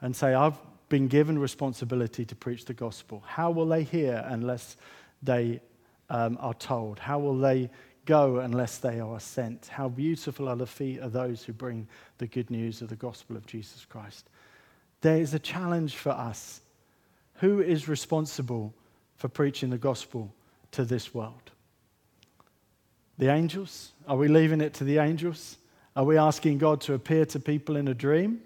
and 0.01 0.15
say, 0.15 0.34
I've 0.34 0.58
been 0.89 1.08
given 1.08 1.39
responsibility 1.39 2.25
to 2.25 2.36
preach 2.36 2.65
the 2.65 2.73
gospel. 2.73 3.23
How 3.25 3.49
will 3.49 3.65
they 3.65 3.84
hear 3.84 4.23
unless 4.27 4.75
they 5.23 5.62
um, 6.10 6.38
are 6.41 6.54
told? 6.54 6.99
How 6.99 7.17
will 7.19 7.38
they 7.38 7.69
go 8.06 8.40
unless 8.40 8.78
they 8.78 9.00
are 9.00 9.20
sent. 9.20 9.68
How 9.68 9.90
beautiful 9.90 10.48
are 10.48 10.56
the 10.56 10.66
feet 10.66 11.00
of 11.00 11.12
those 11.12 11.44
who 11.44 11.54
bring 11.54 11.88
the 12.18 12.28
good 12.28 12.50
news 12.50 12.82
of 12.82 12.90
the 12.90 12.96
gospel 12.96 13.36
of 13.36 13.46
Jesus 13.46 13.86
Christ. 13.86 14.30
There 15.02 15.18
is 15.18 15.34
a 15.34 15.40
challenge 15.40 15.96
for 15.96 16.12
us. 16.12 16.62
Who 17.36 17.62
is 17.62 17.88
responsible 17.88 18.74
for 19.16 19.28
preaching 19.28 19.72
the 19.72 19.78
gospel 19.78 20.34
to 20.72 20.86
this 20.86 21.14
world? 21.14 21.52
The 23.18 23.32
angels? 23.32 23.92
Are 24.08 24.18
we 24.18 24.28
leaving 24.28 24.62
it 24.62 24.74
to 24.76 24.84
the 24.84 25.00
angels? 25.00 25.58
Are 25.96 26.06
we 26.06 26.18
asking 26.18 26.60
God 26.60 26.82
to 26.82 26.94
appear 26.94 27.26
to 27.26 27.40
people 27.40 27.76
in 27.76 27.88
a 27.88 27.94
dream? 27.94 28.42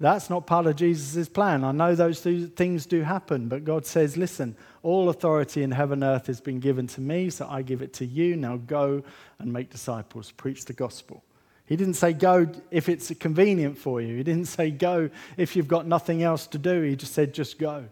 That's 0.00 0.30
not 0.30 0.46
part 0.46 0.66
of 0.66 0.76
Jesus' 0.76 1.28
plan. 1.28 1.64
I 1.64 1.72
know 1.72 1.96
those 1.96 2.20
things 2.20 2.86
do 2.86 3.02
happen, 3.02 3.48
but 3.48 3.64
God 3.64 3.84
says, 3.84 4.16
listen, 4.16 4.56
all 4.84 5.08
authority 5.08 5.64
in 5.64 5.72
heaven 5.72 6.04
and 6.04 6.14
earth 6.14 6.28
has 6.28 6.40
been 6.40 6.60
given 6.60 6.86
to 6.88 7.00
me, 7.00 7.30
so 7.30 7.48
I 7.50 7.62
give 7.62 7.82
it 7.82 7.92
to 7.94 8.06
you. 8.06 8.36
Now 8.36 8.58
go 8.58 9.02
and 9.40 9.52
make 9.52 9.70
disciples, 9.70 10.30
preach 10.30 10.66
the 10.66 10.72
gospel. 10.72 11.24
He 11.66 11.74
didn't 11.76 11.94
say 11.94 12.12
go 12.12 12.46
if 12.70 12.88
it's 12.88 13.12
convenient 13.18 13.76
for 13.76 14.00
you. 14.00 14.16
He 14.16 14.22
didn't 14.22 14.46
say 14.46 14.70
go 14.70 15.10
if 15.36 15.56
you've 15.56 15.68
got 15.68 15.86
nothing 15.86 16.22
else 16.22 16.46
to 16.48 16.58
do. 16.58 16.82
He 16.82 16.94
just 16.94 17.12
said 17.12 17.34
just 17.34 17.58
go. 17.58 17.84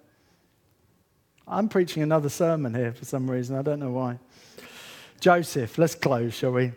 I'm 1.49 1.69
preaching 1.69 2.03
another 2.03 2.29
sermon 2.29 2.73
here 2.73 2.93
for 2.93 3.05
some 3.05 3.31
reason. 3.31 3.57
I 3.57 3.63
don't 3.63 3.81
know 3.81 3.91
why. 3.91 4.19
Joseph, 5.21 5.77
let's 5.77 5.95
close, 5.95 6.35
shall 6.35 6.53
we? 6.53 6.73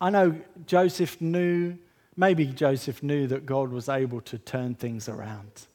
I 0.00 0.10
know 0.10 0.36
Joseph 0.66 1.20
knew 1.20 1.76
Maybe 2.18 2.46
Joseph 2.46 3.00
knew 3.00 3.28
that 3.28 3.46
God 3.46 3.70
was 3.70 3.88
able 3.88 4.20
to 4.22 4.38
turn 4.38 4.74
things 4.74 5.08
around, 5.08 5.68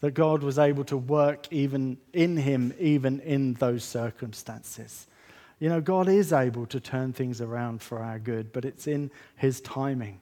that 0.00 0.12
God 0.12 0.42
was 0.42 0.58
able 0.58 0.84
to 0.84 0.96
work 0.96 1.46
even 1.50 1.98
in 2.14 2.38
him, 2.38 2.72
even 2.80 3.20
in 3.20 3.52
those 3.52 3.84
circumstances. 3.84 5.06
You 5.60 5.68
know, 5.68 5.82
God 5.82 6.08
is 6.08 6.32
able 6.32 6.64
to 6.68 6.80
turn 6.80 7.12
things 7.12 7.42
around 7.42 7.82
for 7.82 7.98
our 7.98 8.18
good, 8.18 8.50
but 8.50 8.64
it's 8.64 8.86
in 8.86 9.10
his 9.36 9.60
timing. 9.60 10.20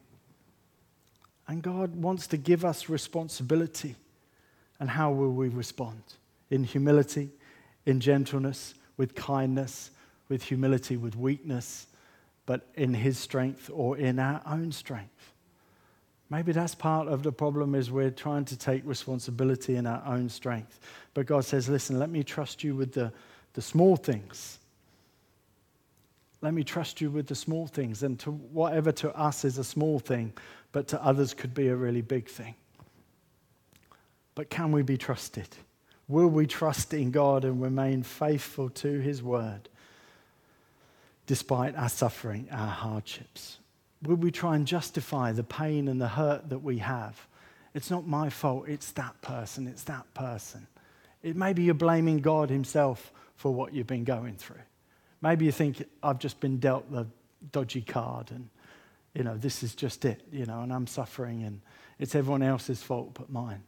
And 1.47 1.63
God 1.63 1.95
wants 1.95 2.27
to 2.29 2.37
give 2.37 2.65
us 2.65 2.89
responsibility. 2.89 3.95
And 4.81 4.91
how 4.91 5.13
will 5.13 5.33
we 5.33 5.49
respond? 5.49 6.03
In 6.51 6.65
humility, 6.65 7.31
in 7.87 8.01
gentleness, 8.01 8.75
with 8.97 9.15
kindness, 9.15 9.93
with 10.29 10.43
humility, 10.43 10.97
with 10.97 11.15
weakness, 11.15 11.87
but 12.47 12.67
in 12.75 12.95
his 12.95 13.17
strength 13.17 13.71
or 13.73 13.97
in 13.97 14.19
our 14.19 14.43
own 14.45 14.73
strength. 14.73 15.32
Maybe 16.33 16.53
that's 16.53 16.75
part 16.75 17.09
of 17.09 17.23
the 17.23 17.31
problem 17.31 17.75
is 17.75 17.91
we're 17.91 18.11
trying 18.11 18.47
to 18.47 18.57
take 18.57 18.81
responsibility 18.87 19.77
in 19.77 19.87
our 19.87 20.03
own 20.07 20.31
strength. 20.31 20.81
But 21.13 21.27
God 21.27 21.45
says, 21.45 21.69
listen, 21.69 21.99
let 21.99 22.09
me 22.09 22.25
trust 22.25 22.65
you 22.65 22.75
with 22.75 22.95
the, 22.95 23.13
the 23.53 23.61
small 23.61 23.97
things. 23.97 24.59
Let 26.41 26.55
me 26.55 26.65
trust 26.65 27.03
you 27.03 27.11
with 27.11 27.27
the 27.27 27.35
small 27.35 27.67
things. 27.67 28.03
And 28.03 28.19
to 28.21 28.31
whatever 28.31 28.93
to 28.93 29.15
us 29.15 29.45
is 29.45 29.59
a 29.59 29.65
small 29.65 29.99
thing, 29.99 30.33
but 30.73 30.89
to 30.89 31.05
others 31.05 31.35
could 31.35 31.53
be 31.53 31.69
a 31.69 31.77
really 31.77 32.01
big 32.01 32.31
thing. 32.31 32.55
But 34.35 34.49
can 34.49 34.73
we 34.73 34.81
be 34.81 34.97
trusted? 34.97 35.49
Will 36.09 36.29
we 36.29 36.47
trust 36.47 36.95
in 36.95 37.11
God 37.11 37.45
and 37.45 37.61
remain 37.61 38.03
faithful 38.03 38.71
to 38.71 39.01
his 39.01 39.23
word 39.23 39.69
despite 41.27 41.77
our 41.77 41.91
suffering, 41.91 42.49
our 42.51 42.69
hardships? 42.69 43.59
Will 44.03 44.17
we 44.17 44.31
try 44.31 44.57
and 44.57 44.67
justify 44.67 45.33
the 45.33 45.45
pain 45.45 45.89
and 45.89 46.01
the 46.01 46.09
hurt 46.09 46.49
that 46.51 46.59
we 46.59 46.79
have? 46.79 47.27
It's 47.75 47.91
not 47.91 48.07
my 48.07 48.29
fault, 48.29 48.69
it's 48.69 48.93
that 48.93 49.21
person, 49.23 49.67
it's 49.67 49.85
that 49.85 50.13
person. 50.15 50.67
It, 51.23 51.37
maybe 51.37 51.63
you're 51.63 51.75
blaming 51.75 52.19
God 52.19 52.51
Himself 52.51 53.13
for 53.37 53.55
what 53.55 53.73
you've 53.73 53.87
been 53.87 54.05
going 54.05 54.37
through. 54.37 54.61
Maybe 55.21 55.45
you 55.45 55.53
think, 55.53 55.85
I've 56.03 56.19
just 56.19 56.41
been 56.41 56.59
dealt 56.59 56.91
the 56.91 57.07
dodgy 57.53 57.83
card 57.83 58.31
and, 58.31 58.49
you 59.15 59.23
know, 59.23 59.37
this 59.37 59.63
is 59.63 59.75
just 59.75 60.05
it, 60.05 60.21
you 60.33 60.47
know, 60.47 60.61
and 60.61 60.73
I'm 60.73 60.87
suffering 60.87 61.45
and 61.45 61.61
it's 61.99 62.15
everyone 62.15 62.43
else's 62.43 62.83
fault 62.83 63.15
but 63.15 63.31
mine. 63.31 63.63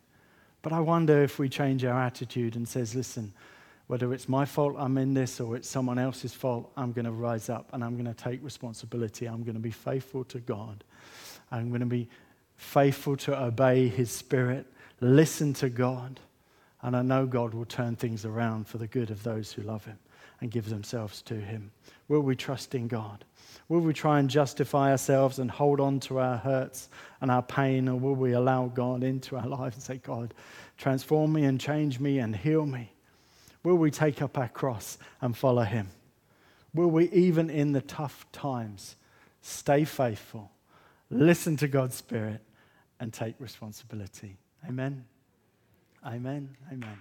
But 0.63 0.73
I 0.73 0.81
wonder 0.81 1.23
if 1.23 1.39
we 1.39 1.49
change 1.49 1.85
our 1.85 2.01
attitude 2.01 2.57
and 2.57 2.67
says, 2.67 2.95
listen, 2.95 3.33
whether 3.87 4.15
it's 4.15 4.29
my 4.29 4.45
fault 4.45 4.77
I'm 4.79 4.97
in 4.99 5.15
this 5.15 5.41
or 5.41 5.57
it's 5.57 5.69
someone 5.69 5.99
else's 5.99 6.33
fault, 6.33 6.73
I'm 6.77 6.93
going 6.93 7.05
to 7.05 7.13
rise 7.13 7.49
up 7.49 7.69
and 7.73 7.85
I'm 7.85 7.95
going 7.95 8.13
to 8.13 8.15
take 8.15 8.43
responsibility. 8.43 9.27
I'm 9.27 9.43
going 9.43 9.55
to 9.55 9.61
be 9.61 9.71
faithful 9.71 10.25
to 10.25 10.41
God. 10.41 10.85
I'm 11.51 11.69
going 11.69 11.81
to 11.81 11.87
be 11.87 12.09
faithful 12.57 13.17
to 13.17 13.41
obey 13.41 13.89
His 13.89 14.11
Spirit, 14.11 14.67
listen 15.01 15.53
to 15.55 15.69
God, 15.69 16.21
and 16.83 16.97
I 16.97 17.03
know 17.03 17.27
God 17.27 17.55
will 17.55 17.65
turn 17.65 17.97
things 17.97 18.25
around 18.25 18.67
for 18.67 18.79
the 18.79 18.87
good 18.87 19.11
of 19.11 19.23
those 19.23 19.53
who 19.53 19.63
love 19.63 19.85
Him 19.85 19.99
and 20.41 20.51
give 20.51 20.69
themselves 20.69 21.23
to 21.23 21.35
Him. 21.35 21.71
Will 22.09 22.21
we 22.21 22.37
trust 22.37 22.75
in 22.75 22.89
God? 22.89 23.25
Will 23.69 23.81
we 23.81 23.95
try 23.95 24.19
and 24.19 24.29
justify 24.29 24.91
ourselves 24.91 25.39
and 25.39 25.51
hold 25.51 25.81
on 25.81 26.01
to 26.01 26.19
our 26.19 26.37
hurts 26.37 26.89
and 27.21 27.31
our 27.31 27.43
pain, 27.43 27.89
or 27.89 27.99
will 27.99 28.15
we 28.15 28.33
allow 28.33 28.67
God 28.67 29.03
into 29.03 29.37
our 29.37 29.47
lives 29.47 29.77
and 29.77 29.83
say, 29.83 29.97
God, 29.99 30.35
transform 30.77 31.33
me 31.33 31.45
and 31.45 31.61
change 31.61 32.01
me 32.01 32.19
and 32.19 32.35
heal 32.37 32.67
me? 32.67 32.94
Will 33.65 33.77
we 33.77 33.91
take 33.91 34.23
up 34.23 34.39
our 34.39 34.49
cross 34.49 34.99
and 35.21 35.37
follow 35.37 35.63
Him? 35.63 35.89
Will 36.75 36.91
we, 36.91 37.11
even 37.11 37.51
in 37.51 37.73
the 37.73 37.81
tough 37.81 38.27
times, 38.31 38.97
stay 39.41 39.85
faithful, 39.85 40.51
listen 41.11 41.57
to 41.57 41.69
God's 41.69 41.97
Spirit, 41.97 42.41
and 43.01 43.13
take 43.13 43.35
responsibility? 43.39 44.37
Amen. 44.69 45.05
Amen. 46.05 46.57
Amen. 46.71 46.99